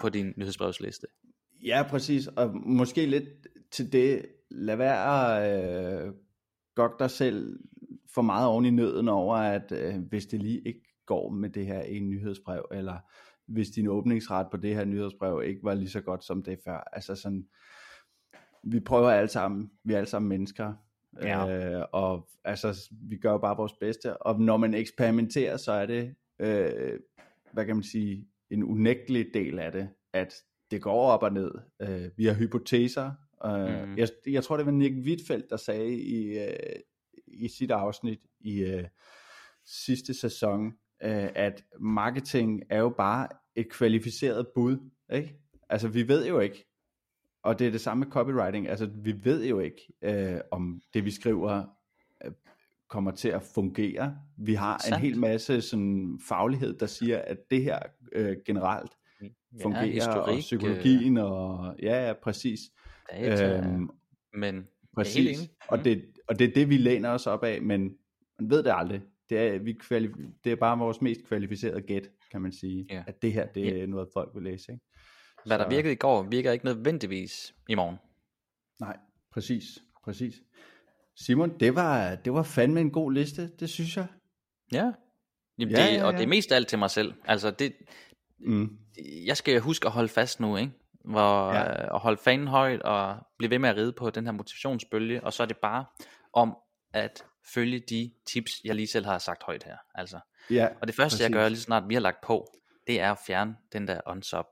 [0.00, 1.06] på din nyhedsbrevsliste.
[1.64, 2.26] Ja, præcis.
[2.26, 3.24] Og måske lidt
[3.72, 6.12] til det, lad være øh,
[6.74, 7.58] godt dig selv
[8.14, 11.66] for meget oven i nøden over, at øh, hvis det lige ikke går med det
[11.66, 12.98] her en nyhedsbrev, eller
[13.46, 16.88] hvis din åbningsret på det her nyhedsbrev ikke var lige så godt som det før.
[16.92, 17.46] Altså sådan,
[18.62, 20.74] vi prøver alle sammen, vi er alle sammen mennesker,
[21.22, 21.78] Ja.
[21.78, 24.16] Øh, og altså, vi gør bare vores bedste.
[24.16, 26.98] Og når man eksperimenterer, så er det, øh,
[27.52, 30.34] hvad kan man sige, en unægtelig del af det, at
[30.70, 31.50] det går op og ned.
[31.82, 33.12] Øh, vi har hypoteser.
[33.44, 33.98] Øh, mm.
[33.98, 36.76] jeg, jeg tror, det var Nick Wittfeldt, der sagde i, øh,
[37.26, 38.84] i sit afsnit i øh,
[39.64, 40.72] sidste sæson,
[41.04, 44.90] øh, at marketing er jo bare et kvalificeret bud.
[45.12, 45.34] Ikke?
[45.68, 46.66] Altså, vi ved jo ikke,
[47.42, 48.68] og det er det samme med copywriting.
[48.68, 51.64] Altså, vi ved jo ikke, øh, om det vi skriver
[52.24, 52.32] øh,
[52.88, 54.18] kommer til at fungere.
[54.36, 54.96] Vi har Sandt.
[54.96, 57.78] en hel masse sådan, faglighed, der siger, at det her
[58.12, 58.92] øh, generelt
[59.62, 62.60] fungerer, ja, historik, og psykologien, øh, og ja, ja præcis.
[63.10, 63.90] Data, øhm,
[64.34, 65.50] men præcis.
[65.68, 67.96] Og, det, og det er det, vi læner os op af, men
[68.38, 69.02] man ved det aldrig.
[69.30, 73.04] Det er, vi kvalif- det er bare vores mest kvalificerede gæt, kan man sige, Ja.
[73.06, 73.78] at det her, det Ja.
[73.82, 74.72] er noget, folk vil læse.
[74.72, 74.84] Ikke?
[75.46, 77.96] Hvad der virkede i går, virker ikke nødvendigvis i morgen.
[78.80, 78.96] Nej,
[79.32, 79.64] præcis,
[80.04, 80.34] præcis.
[81.16, 84.06] Simon, det var, det var fandme en god liste, det synes jeg.
[84.72, 84.92] Ja.
[85.58, 86.18] Jamen, Ja, det, ja, Og ja.
[86.18, 87.14] det er mest alt til mig selv.
[87.24, 87.72] Altså, det,
[88.38, 88.78] Mm.
[89.26, 90.72] jeg skal huske at holde fast nu, ikke?
[91.04, 91.58] Hvor, Ja.
[91.60, 91.82] ja.
[91.84, 95.24] øh, at holde fanen højt og blive ved med at ride på den her motivationsbølge,
[95.24, 95.84] og så er det bare
[96.32, 96.56] om
[96.92, 99.76] at følge de tips, jeg lige selv har sagt højt her.
[99.94, 100.18] Altså.
[100.50, 101.40] Ja, Og det første, jeg præcis.
[101.42, 102.46] gør lige snart vi har lagt på,
[102.86, 104.46] det er at fjerne den der unsub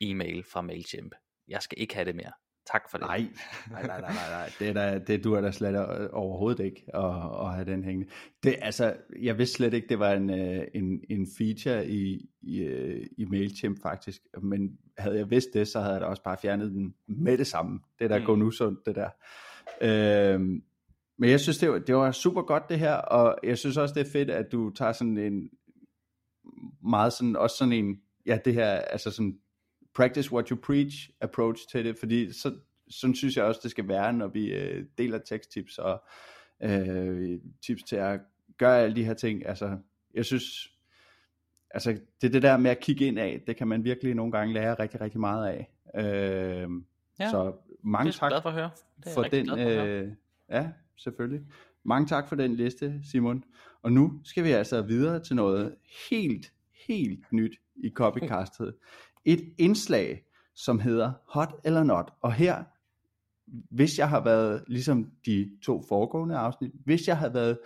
[0.00, 1.14] e-mail fra MailChimp.
[1.48, 2.32] Jeg skal ikke have det mere.
[2.72, 3.06] Tak for det.
[3.06, 3.26] Nej,
[3.70, 4.50] nej, nej, nej, nej.
[4.58, 5.76] Det, er der, det duer da slet
[6.10, 7.04] overhovedet ikke at,
[7.46, 8.10] at have den hængende.
[8.42, 12.58] Det, altså, jeg vidste slet ikke, det var en, øh, en, en feature i, i,
[12.60, 16.36] øh, i MailChimp faktisk, men havde jeg vidst det, så havde jeg da også bare
[16.42, 17.80] fjernet den med det samme.
[17.98, 18.22] Det er da Mm.
[18.22, 18.26] mm.
[18.26, 19.10] gå nu sundt, det der.
[19.80, 20.62] Øhm,
[21.18, 23.94] men jeg synes, det var, det var super godt det her, og jeg synes også,
[23.94, 25.50] det er fedt, at du tager sådan en,
[26.82, 29.38] meget sådan, også sådan en, ja det her, altså sådan,
[29.94, 32.54] practice what you preach approach til det, fordi så,
[32.90, 36.02] sådan synes jeg også, det skal være, når vi øh, deler teksttips og
[36.62, 38.20] øh, tips til at
[38.58, 39.46] gøre alle de her ting.
[39.46, 39.78] Altså,
[40.14, 40.44] jeg synes,
[41.70, 44.54] altså det det der med at kigge ind af, det kan man virkelig nogle gange
[44.54, 45.70] lære rigtig, rigtig meget af.
[45.94, 46.68] Øh,
[47.20, 47.52] Ja, så
[47.84, 48.70] mange er tak glad for at høre.
[48.96, 50.02] Det er for den, glad for at høre.
[50.02, 50.12] øh,
[50.50, 51.40] ja, selvfølgelig.
[51.84, 53.44] Mange tak for den liste, Simon.
[53.82, 55.74] Og nu skal vi altså videre til noget
[56.10, 56.52] helt,
[56.86, 58.74] helt nyt i Copycastet.
[59.24, 60.24] Et indslag,
[60.54, 62.12] som hedder Hot eller Not.
[62.20, 62.64] Og her,
[63.70, 67.58] hvis jeg har været, ligesom de to foregående afsnit, hvis jeg har været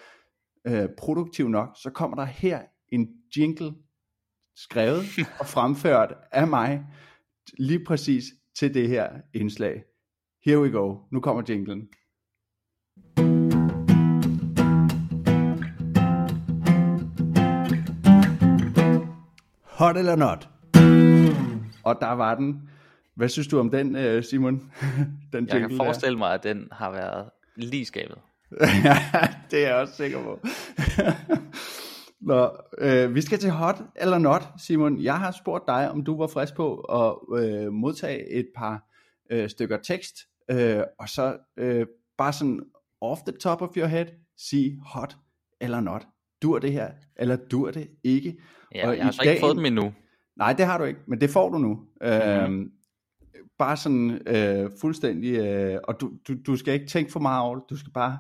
[0.65, 3.75] øh, produktiv nok, så kommer der her en jingle
[4.57, 5.05] skrevet
[5.41, 6.87] og fremført af mig,
[7.59, 8.25] lige præcis
[8.55, 9.85] til det her indslag.
[10.45, 10.97] Here we go.
[11.11, 11.89] Nu kommer jinglen.
[19.83, 20.49] Hot eller not?
[21.85, 22.71] Og der var den.
[23.15, 24.73] Hvad synes du om den, øh, Simon?
[25.33, 28.19] den Jeg kan forestille mig, at den har været lige skabet.
[28.51, 28.67] der.
[28.85, 28.97] ja,
[29.51, 30.41] det er jeg også sikker på.
[32.31, 35.03] Nå, øh, vi skal til hot eller not, Simon.
[35.03, 38.89] Jeg har spurgt dig, om du var frisk på at øh, modtage et par
[39.31, 40.17] øh, stykker tekst,
[40.51, 41.87] øh, og så øh,
[42.19, 42.61] bare sådan
[43.01, 44.07] off the top of your head,
[44.37, 45.17] sige hot
[45.61, 46.07] eller not.
[46.43, 48.37] Dur det her, eller dur det ikke?
[48.75, 49.93] Ja, Og jeg har så ikke fået dem endnu.
[50.37, 51.69] Nej, det har du ikke, men det får du nu.
[51.75, 52.45] Mm-hmm.
[52.49, 52.55] Mhm.
[52.61, 52.71] Øhm,
[53.59, 57.55] bare sådan øh, fuldstændig, øh, og du, du, du skal ikke tænke for meget over
[57.59, 58.19] det, du skal bare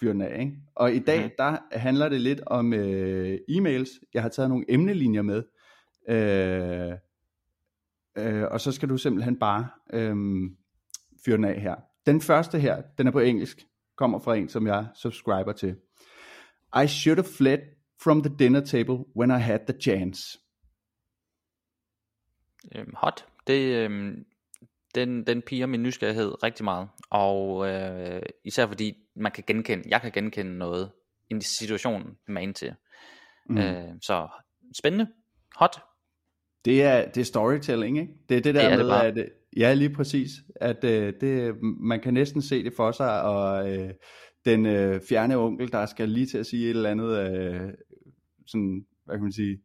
[0.00, 0.40] fyre den af.
[0.40, 0.52] Ikke?
[0.74, 1.30] Og i dag, Mhm.
[1.38, 4.00] der handler det lidt om øh, e-mails.
[4.14, 5.42] Jeg har taget nogle emnelinjer med,
[6.08, 6.92] øh,
[8.18, 10.16] øh, og så skal du simpelthen bare øh,
[11.24, 11.74] fyre den af her.
[12.06, 13.66] Den første her, den er på engelsk,
[13.96, 15.76] kommer fra en, som jeg subscriber til.
[16.84, 17.58] I should have fled
[18.02, 20.38] from the dinner table when I had the chance.
[22.74, 24.24] Øhm, hot, det, øhm,
[24.94, 26.88] den, den piger min nysgerrighed rigtig meget.
[27.10, 30.90] Og øh, især fordi man kan genkende, jeg kan genkende noget
[31.30, 32.74] i en situation man til.
[33.48, 33.58] Mm.
[33.58, 34.28] Øh, så
[34.78, 35.08] spændende,
[35.56, 35.82] hot.
[36.64, 38.12] Det er, det er storytelling, ikke?
[38.28, 39.06] Det er det der Det er med, det bare.
[39.06, 43.72] at, ja lige præcis, at øh, det, man kan næsten se det for sig, og
[43.72, 43.90] øh,
[44.44, 47.68] den øh, fjerne onkel, der skal lige til at sige et eller andet, øh,
[48.50, 49.60] sådan, hvad kan man sige,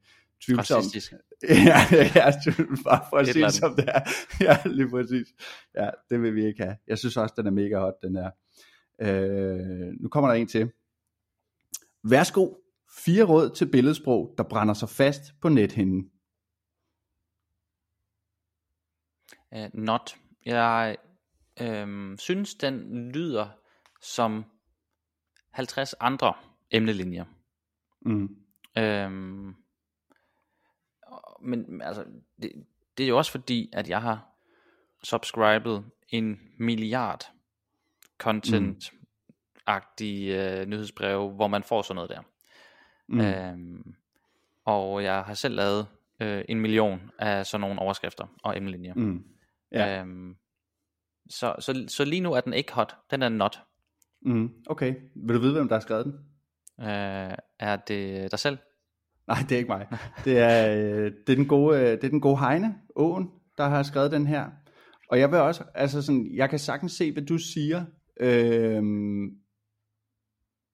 [0.46, 0.78] tvivlsomt.
[0.78, 1.14] Racistisk.
[1.70, 2.32] ja, ja,
[2.84, 4.02] bare for at sige som det er.
[4.46, 5.28] Ja, lige præcis.
[5.76, 6.78] Ja, det vil vi ikke have.
[6.88, 8.32] Jeg synes også, den er mega hot, den her.
[9.02, 10.72] Øh, nu kommer der en til.
[12.04, 12.54] Værsgo,
[13.06, 16.12] fire råd til billedsprog, der brænder sig fast på nethinden.
[19.52, 20.16] Uh, not.
[20.46, 20.98] Jeg
[21.62, 23.50] øhm, synes, den lyder
[24.02, 24.46] som
[25.52, 26.34] 50 andre
[26.72, 27.26] emnelinjer.
[28.02, 28.45] Mm.
[28.78, 29.56] Øhm,
[31.42, 32.06] men altså,
[32.42, 32.52] det,
[32.98, 34.30] det er jo også fordi, at jeg har
[35.04, 37.32] subscribet en milliard
[38.24, 42.22] content-agtige øh, nyhedsbreve, hvor man får sådan noget der.
[43.08, 43.20] Mm.
[43.20, 43.96] Øhm,
[44.66, 45.88] og jeg har selv lavet
[46.20, 48.94] øh, en million af sådan nogle overskrifter og emnelinjer.
[48.94, 49.26] Mm.
[49.72, 50.02] Ja.
[50.02, 50.36] Øhm,
[51.30, 53.62] så, så, så lige nu er den ikke hot, den er not.
[54.22, 54.54] Mm.
[54.70, 56.14] Okay, vil du vide, hvem der har skrevet den?
[56.80, 58.58] Øh, er det dig selv?
[59.28, 59.88] Nej, det er ikke mig.
[60.26, 63.64] Det er, øh, det er den gode, øh, det er den gode Heine Åen, der
[63.64, 64.46] har skrevet den her.
[65.10, 67.86] Og jeg vil også, altså sådan, jeg kan sagtens se, hvad du siger,
[68.20, 68.84] øh,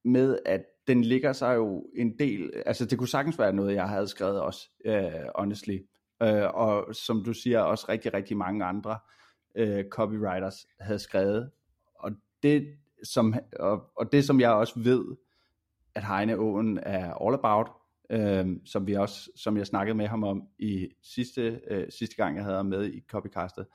[0.05, 3.89] med at den ligger sig jo en del, altså det kunne sagtens være noget, jeg
[3.89, 5.77] havde skrevet også, øh, honestly.
[6.23, 8.99] Øh, og som du siger, også rigtig, rigtig mange andre
[9.55, 11.51] øh, copywriters havde skrevet.
[11.95, 12.11] Og
[12.43, 12.67] det,
[13.03, 15.05] som, og, og det, som jeg også ved,
[15.95, 17.67] at Heine Åen er all about,
[18.11, 22.35] øh, som, vi også, som jeg snakkede med ham om i sidste, øh, sidste gang,
[22.35, 23.65] jeg havde ham med i Copycastet,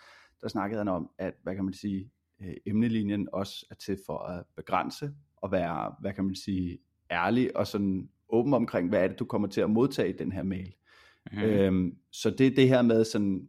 [0.41, 2.11] der snakkede han om, at, hvad kan man sige,
[2.43, 6.79] øh, emnelinjen også er til for at begrænse og være, hvad kan man sige,
[7.11, 10.33] ærlig og sådan åben omkring, hvad er det, du kommer til at modtage i den
[10.33, 10.75] her mail.
[11.33, 11.39] Mm.
[11.39, 13.49] Øhm, så det er det her med sådan,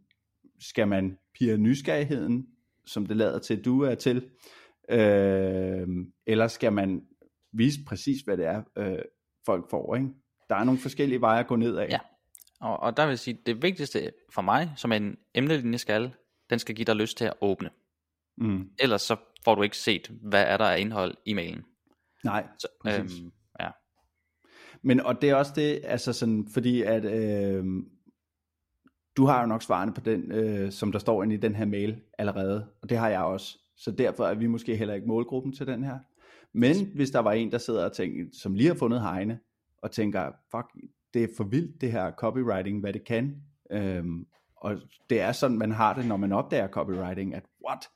[0.58, 2.46] skal man pige nysgerrigheden,
[2.86, 4.28] som det lader til, du er til,
[4.90, 7.02] øhm, eller skal man
[7.52, 8.98] vise præcis, hvad det er, øh,
[9.46, 10.08] folk får, ikke?
[10.48, 11.88] Der er nogle forskellige veje at gå ned af.
[11.88, 11.98] Ja,
[12.60, 16.14] og, og der vil jeg sige, det vigtigste for mig, som en emnelinje skal,
[16.50, 17.70] den skal give dig lyst til at åbne.
[18.36, 18.70] Mm.
[18.78, 21.64] Ellers så får du ikke set, hvad er der af indhold i mailen.
[22.24, 23.70] Nej, så, øhm, ja.
[24.82, 27.64] Men og det er også det, altså sådan, fordi at øh,
[29.16, 31.64] du har jo nok svarene på den, øh, som der står inde i den her
[31.64, 33.58] mail allerede, og det har jeg også.
[33.76, 35.98] Så derfor er vi måske heller ikke målgruppen til den her.
[36.52, 39.38] Men hvis der var en, der sidder og tænker, som lige har fundet Heine,
[39.82, 40.66] og tænker, fuck,
[41.14, 43.42] det er for vildt det her copywriting, hvad det kan.
[43.70, 44.26] Øhm,
[44.56, 47.88] og det er sådan, man har det, når man opdager copywriting, at what?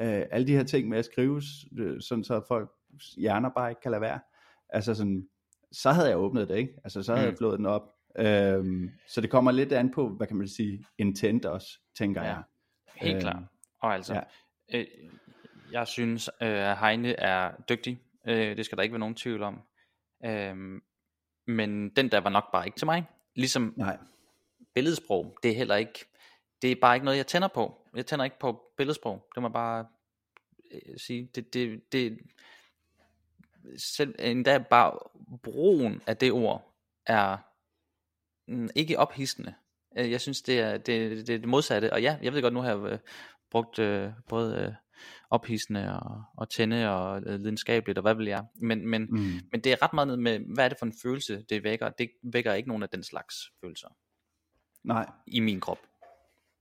[0.00, 1.42] Øh, alle de her ting med at skrive,
[1.78, 2.70] øh, sådan så folk
[3.16, 4.20] hjerner bare ikke kan lade være.
[4.68, 5.28] Altså sådan,
[5.72, 6.74] så havde jeg åbnet det, ikke?
[6.84, 7.30] Altså så havde mm.
[7.30, 7.82] jeg flået den op.
[8.18, 12.28] Øhm, så det kommer lidt an på, hvad kan man sige, intent også, tænker ja,
[12.28, 12.42] jeg.
[12.94, 13.42] Helt øhm, klart.
[13.80, 14.78] Og altså, ja.
[14.78, 14.86] øh,
[15.72, 18.00] jeg synes, øh, Heine er dygtig.
[18.28, 19.60] Øh, det skal der ikke være nogen tvivl om.
[20.24, 20.80] Øh,
[21.46, 23.06] men den der var nok bare ikke til mig.
[23.34, 23.98] Ligesom Nej.
[24.74, 26.04] billedsprog, det er heller ikke,
[26.62, 27.88] det er bare ikke noget, jeg tænder på.
[27.94, 29.26] Jeg tænder ikke på billedsprog.
[29.34, 29.86] Det må bare
[30.72, 31.30] øh, sige.
[31.34, 32.18] Det, det, det,
[33.76, 34.98] selv endda bare
[35.42, 36.74] brugen af det ord
[37.06, 37.36] er
[38.48, 39.54] mm, ikke ophidsende.
[39.98, 41.92] Øh, jeg synes, det er det, det, det modsatte.
[41.92, 42.98] Og ja, jeg ved godt, nu har jeg øh,
[43.50, 44.72] brugt øh, både øh,
[45.30, 48.44] ophidsende og, og tænde og øh, lidenskabeligt og hvad vil jeg.
[48.54, 49.40] Men, men, mm.
[49.52, 51.90] men det er ret meget med, hvad er det for en følelse, det vækker.
[51.90, 53.88] Det vækker ikke nogen af den slags følelser.
[54.84, 55.10] Nej.
[55.26, 55.78] I min krop.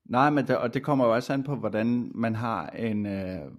[0.05, 3.05] Nej, men det, og det kommer jo også an på, hvordan man har en...
[3.05, 3.51] Øh,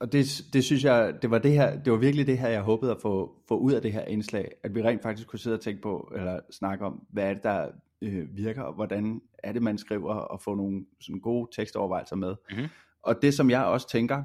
[0.00, 2.62] og det, det synes jeg, det var, det, her, det var virkelig det her, jeg
[2.62, 5.54] håbede at få, få ud af det her indslag, at vi rent faktisk kunne sidde
[5.54, 7.68] og tænke på, eller snakke om, hvad er det, der
[8.02, 12.34] øh, virker, og hvordan er det, man skriver, og få nogle sådan gode tekstovervejelser med.
[12.50, 12.66] Mm-hmm.
[13.02, 14.24] Og det, som jeg også tænker,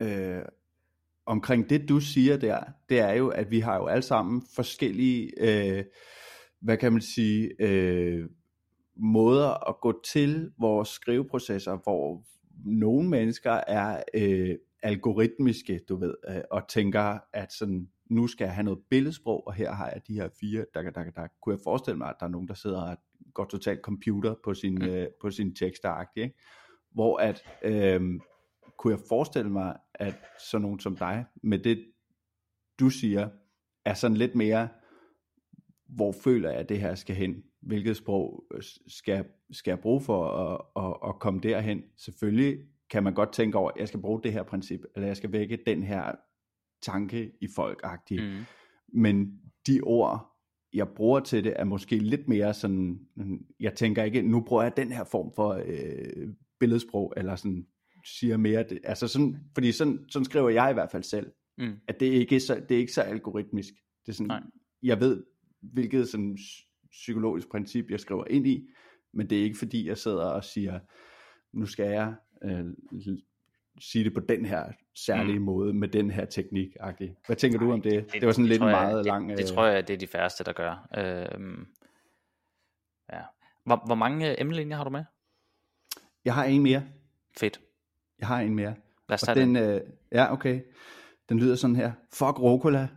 [0.00, 0.42] øh,
[1.26, 5.30] omkring det, du siger der, det er jo, at vi har jo alle sammen forskellige,
[5.38, 5.84] øh,
[6.60, 8.28] hvad kan man sige, øh,
[8.96, 12.24] måder at gå til vores skriveprocesser, hvor
[12.64, 18.54] nogle mennesker er øh, algoritmiske, du ved, øh, og tænker, at sådan, nu skal jeg
[18.54, 21.54] have noget billedsprog, og her har jeg de her fire, der, der, der, der kunne
[21.54, 22.96] jeg forestille mig, at der er nogen, der sidder og
[23.34, 24.82] går totalt computer på sin, mm.
[24.82, 26.36] øh, på sin tekster, ikke?
[26.90, 28.20] hvor at, øh,
[28.78, 30.14] kunne jeg forestille mig, at
[30.50, 31.86] sådan nogen som dig, med det
[32.80, 33.28] du siger,
[33.84, 34.68] er sådan lidt mere,
[35.88, 37.42] hvor føler jeg, at det her skal hen?
[37.62, 41.82] Hvilket sprog øh, skal, skal jeg bruge for at, at, at komme derhen?
[41.96, 42.58] Selvfølgelig
[42.90, 45.32] kan man godt tænke over, at jeg skal bruge det her princip, eller jeg skal
[45.32, 46.12] vække den her
[46.82, 48.44] tanke i folk mm.
[48.92, 50.30] Men de ord,
[50.72, 53.00] jeg bruger til det, er måske lidt mere sådan,
[53.60, 56.28] jeg tænker ikke, nu bruger jeg den her form for øh,
[56.60, 57.66] billedsprog, eller sådan
[58.04, 61.76] siger mere, det, altså sådan, fordi sådan, sådan skriver jeg i hvert fald selv, mm.
[61.88, 63.74] at det ikke er så, det er ikke så algoritmisk.
[64.06, 64.42] Det er sådan, Nej.
[64.82, 65.24] jeg ved,
[65.62, 66.38] hvilket sådan
[66.90, 68.68] psykologisk princip, jeg skriver ind i,
[69.12, 70.80] men det er ikke fordi, jeg sidder og siger,
[71.52, 72.14] nu skal jeg
[72.44, 72.64] øh,
[73.80, 75.44] sige det på den her særlige mm.
[75.44, 77.22] måde, med den her teknik -agtig.
[77.26, 77.92] Hvad tænker Nej, du om det?
[77.92, 79.28] Det, det var sådan det lidt jeg, meget det, lang...
[79.28, 80.88] Det, det øh, tror jeg, det er de færreste, der gør.
[80.98, 81.66] Øhm,
[83.12, 83.20] ja.
[83.64, 85.04] hvor, hvor mange øh, emnelinjer har du med?
[86.24, 86.84] Jeg har en mere.
[87.38, 87.60] Fedt.
[88.18, 88.74] Jeg har en mere.
[89.08, 89.54] Lad os tage den.
[89.54, 89.70] den.
[89.70, 89.80] Øh,
[90.12, 90.60] ja, okay.
[91.28, 91.92] Den lyder sådan her.
[92.12, 92.88] Fuck Rokola.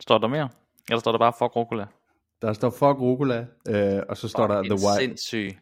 [0.00, 0.48] Står der mere?
[0.88, 1.86] Eller står der bare fuck Rokola?
[2.42, 5.00] Der står fuck Rokola, øh, og så står fuck, der The White.
[5.00, 5.58] sindssyg.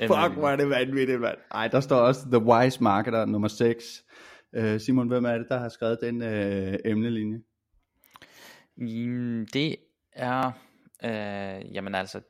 [0.00, 1.38] Fuck, hvor er det vanvittigt, mand.
[1.50, 4.04] Ej, der står også The Wise Marketer nummer 6.
[4.52, 7.40] Øh, Simon, hvem er det, der har skrevet den øh, emnelinje?
[8.76, 9.76] Mm, det
[10.12, 10.52] er,
[11.04, 12.20] øh, jamen altså,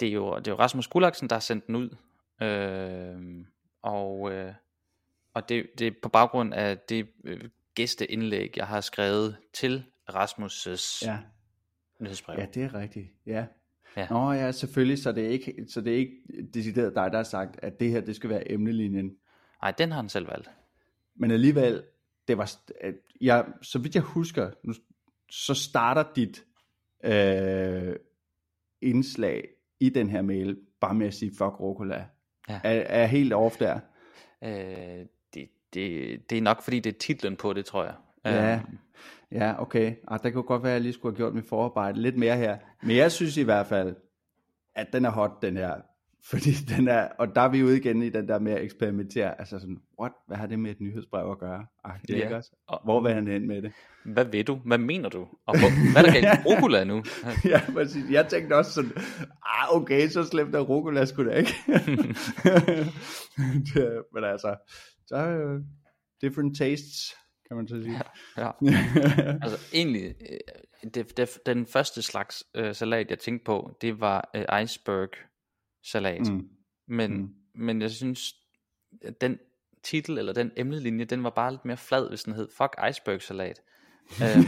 [0.00, 1.96] det er jo, det er jo Rasmus Gullaksen, der har sendt den ud.
[2.42, 3.44] Øh,
[3.82, 4.52] og øh,
[5.34, 7.40] og det, det er på baggrund af det øh,
[7.74, 11.18] gæsteindlæg, jeg har skrevet til Rasmus' ja.
[12.00, 12.38] Nyhedsbrev.
[12.38, 13.08] Ja, det er rigtigt.
[13.26, 13.46] Ja.
[13.96, 14.06] Ja.
[14.10, 16.16] Nå ja, selvfølgelig, så det er ikke, så det er ikke
[16.54, 19.16] decideret dig, der har sagt, at det her, det skal være emnelinjen.
[19.62, 20.50] Nej, den har han selv valgt.
[21.14, 21.82] Men alligevel,
[22.28, 22.52] det var,
[23.20, 24.74] jeg, så vidt jeg husker, nu,
[25.30, 26.44] så starter dit
[27.04, 27.96] øh,
[28.82, 29.48] indslag
[29.80, 32.06] i den her mail, bare med at sige, fuck Rokola.
[32.48, 32.60] Ja.
[32.64, 33.80] Er, er helt off der?
[34.44, 37.94] Øh, det, det, det er nok fordi det er titlen på det, tror jeg.
[38.24, 38.60] Ja,
[39.32, 39.94] ja okay.
[40.08, 42.36] Ah, der kunne godt være, at jeg lige skulle have gjort mit forarbejde lidt mere
[42.36, 42.58] her.
[42.82, 43.96] Men jeg synes i hvert fald,
[44.74, 45.74] at den er hot, den her.
[46.30, 49.38] Fordi den er, og der er vi ude igen i den der med at eksperimentere.
[49.38, 50.12] Altså sådan, what?
[50.26, 51.66] Hvad har det med et nyhedsbrev at gøre?
[51.84, 52.22] Ej, det Ja.
[52.22, 52.50] ikke også.
[52.84, 53.72] Hvor vil han hen med det?
[54.04, 54.54] Hvad ved du?
[54.66, 55.20] Hvad mener du?
[55.46, 57.02] Og hvor, hvad er der galt med rucola nu?
[57.52, 58.10] ja, præcis.
[58.10, 58.90] Jeg tænkte også sådan,
[59.46, 61.54] ah, okay, så slemt er rucola sgu da ikke.
[63.74, 64.56] det, men altså,
[65.06, 65.16] så
[66.22, 67.14] different tastes,
[67.48, 68.00] kan man så sige.
[68.36, 68.50] Ja.
[69.42, 74.30] Altså egentlig, øh, det, det, den første slags øh, salat, jeg tænkte på, det var
[74.34, 75.08] øh, iceberg
[75.84, 76.32] salat.
[76.32, 76.48] Mm.
[76.88, 77.28] Men, Mm.
[77.54, 78.34] men jeg synes,
[79.04, 79.38] at den
[79.82, 83.22] titel eller den emnelinje, den var bare lidt mere flad, hvis den hed Fuck Iceberg
[83.22, 83.60] Salat.
[84.22, 84.44] øhm,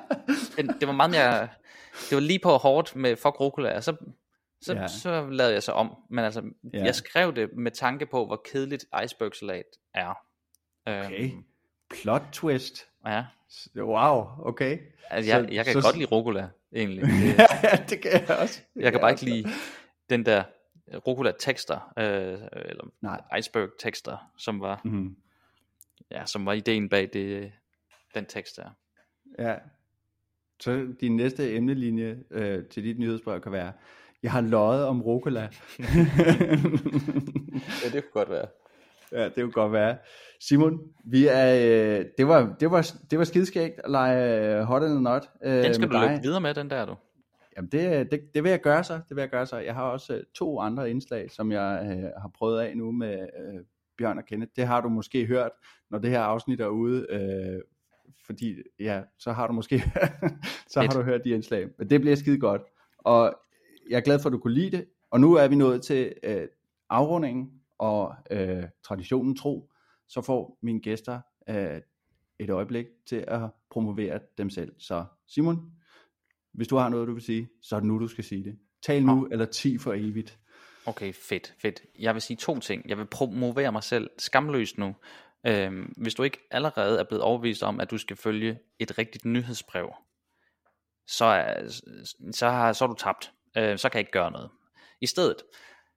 [0.56, 1.48] den, det var meget mere,
[2.10, 3.96] det var lige på hårdt med Fuck Rucola, og så,
[4.62, 4.80] så, Ja.
[4.80, 4.86] ja.
[4.88, 5.94] så lavede jeg så om.
[6.10, 6.40] Men altså,
[6.72, 6.78] Ja.
[6.78, 6.84] ja.
[6.84, 9.64] jeg skrev det med tanke på, hvor kedeligt Iceberg Salat
[9.94, 10.14] er.
[10.88, 11.30] Øhm, Okay.
[11.92, 12.86] Plot twist.
[13.06, 13.24] Ja,
[13.76, 14.78] Wow, okay.
[15.10, 17.04] altså, jeg, Så- jeg kan så- godt lide rucola, egentlig.
[17.04, 18.60] Det, ja, det kan jeg også.
[18.74, 19.48] Det jeg kan bare ikke lide
[20.10, 20.42] den der
[21.06, 23.38] rucola tekster, øh, eller Nej.
[23.38, 25.16] iceberg tekster, som var, Mm.
[26.10, 27.52] ja, som var ideen bag det,
[28.14, 28.70] den tekst der.
[29.38, 29.54] Ja.
[30.60, 33.72] Så din næste emnelinje øh, til dit nyhedsbrev kan være,
[34.22, 35.48] jeg har løjet om rucola.
[37.84, 38.46] Ja, det kunne godt være.
[39.18, 39.96] Ja, det kunne godt være.
[40.40, 44.82] Simon, vi er, øh, det, var, det, var, det var skideskægt at lege øh, hot
[44.82, 45.30] eller not.
[45.44, 46.10] Øh, Den skal du dig.
[46.10, 46.94] løbe videre med, den der du.
[47.56, 48.94] Jamen det, det, det vil jeg gøre så.
[48.94, 49.56] Det vil jeg gøre så.
[49.56, 53.60] Jeg har også to andre indslag, som jeg øh, har prøvet af nu med øh,
[53.98, 54.52] Bjørn og Kenneth.
[54.56, 55.50] Det har du måske hørt,
[55.90, 57.06] når det her afsnit er ude.
[57.10, 57.60] Øh,
[58.26, 59.78] fordi ja, så har du måske
[60.72, 61.68] så har du hørt de indslag.
[61.78, 62.62] Men det bliver skide godt.
[62.98, 63.34] Og
[63.90, 64.86] jeg er glad for, at du kunne lide det.
[65.10, 66.46] Og nu er vi nået til øh,
[66.90, 67.50] afrundingen
[67.82, 69.72] og øh, traditionen tro.
[70.08, 71.80] Så får mine gæster øh,
[72.38, 74.72] et øjeblik til at promovere dem selv.
[74.78, 75.72] Så Simon,
[76.52, 78.58] hvis du har noget, du vil sige, så er det nu, du skal sige det.
[78.82, 80.38] Tal nu, eller ti for evigt.
[80.86, 81.82] Okay, fedt, fedt.
[81.98, 82.88] Jeg vil sige to ting.
[82.88, 84.94] Jeg vil promovere mig selv skamløst nu.
[85.46, 89.24] Øhm, hvis du ikke allerede er blevet overbevist om, at du skal følge et rigtigt
[89.24, 89.92] nyhedsbrev,
[91.06, 91.68] så er,
[92.32, 93.32] så har, så er du tabt.
[93.56, 94.50] Øh, så kan jeg ikke gøre noget.
[95.00, 95.36] I stedet,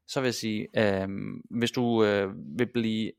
[0.08, 1.08] så vil jeg sige, øh,
[1.50, 3.12] hvis du øh, vil blive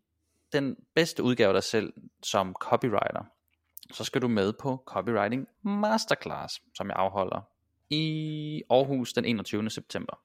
[0.53, 3.25] den bedste udgave af dig selv som copywriter,
[3.93, 7.49] så skal du med på Copywriting Masterclass, som jeg afholder
[7.91, 9.71] i Aarhus den 21.
[9.71, 10.21] september.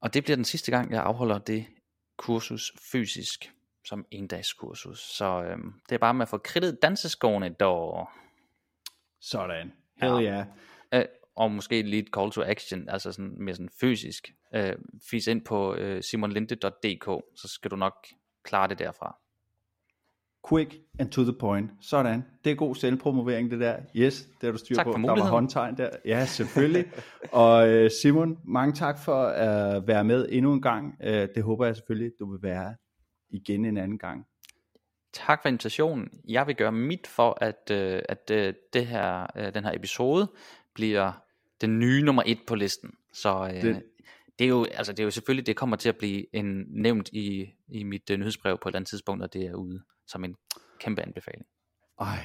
[0.00, 1.66] Og det bliver den sidste gang, jeg afholder det
[2.16, 3.52] kursus fysisk
[3.84, 5.00] som endagskursus.
[5.00, 8.08] Så øhm, det er bare med at få kridtet danseskoene dog.
[9.20, 9.72] Sådan.
[10.02, 10.30] Hell Ja.
[10.30, 10.46] yeah.
[10.92, 11.04] Øh,
[11.36, 14.32] og måske lige et call to action, altså sådan mere sådan fysisk.
[14.54, 14.72] Øh,
[15.10, 17.04] fis ind på øh, simonlinde.dk,
[17.36, 17.94] så skal du nok
[18.44, 19.16] klare det derfra.
[20.48, 21.70] Quick and to the point.
[21.80, 22.24] Sådan.
[22.44, 23.76] Det er god selvpromovering, det der.
[23.96, 24.92] Yes, det har du styr Tak på.
[24.92, 25.90] for der var håndtegn der.
[26.04, 26.84] Ja, selvfølgelig.
[27.32, 30.94] og øh, Simon, mange tak for at være med endnu en gang.
[31.04, 32.74] Øh, det håber jeg selvfølgelig, du vil være
[33.30, 34.26] igen en anden gang.
[35.12, 36.08] Tak for invitationen.
[36.28, 40.30] Jeg vil gøre mit for, at, øh, at øh, det her, øh, den her episode
[40.74, 41.12] bliver
[41.60, 42.90] den nye nummer et på listen.
[43.12, 43.82] Så øh, Det-
[44.38, 47.08] det, er jo, altså, det er jo selvfølgelig, det kommer til at blive en, nævnt
[47.12, 50.24] i, i mit øh, nyhedsbrev på et eller andet tidspunkt, når det er ude som
[50.24, 50.34] en
[50.80, 51.46] kæmpe anbefaling.
[52.00, 52.18] Ej,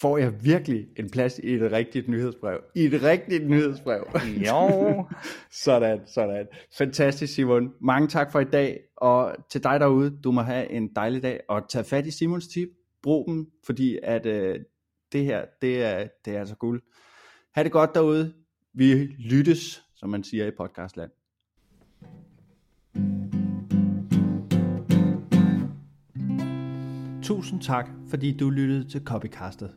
[0.00, 2.60] får jeg virkelig en plads i et rigtigt nyhedsbrev?
[2.74, 4.06] I et rigtigt nyhedsbrev?
[4.46, 5.04] Jo.
[5.64, 6.46] sådan, sådan.
[6.78, 7.72] Fantastisk, Simon.
[7.80, 11.40] Mange tak for i dag, og til dig derude, du må have en dejlig dag,
[11.48, 12.68] og tag fat i Simons tip.
[13.02, 14.60] Brug dem, fordi at øh,
[15.12, 16.82] det her, det er, det er altså guld.
[17.54, 18.34] Ha' det godt derude.
[18.74, 21.10] Vi lyttes, som man siger i podcastland.
[27.24, 29.70] Tusind tak, fordi du lyttede til Copycastet.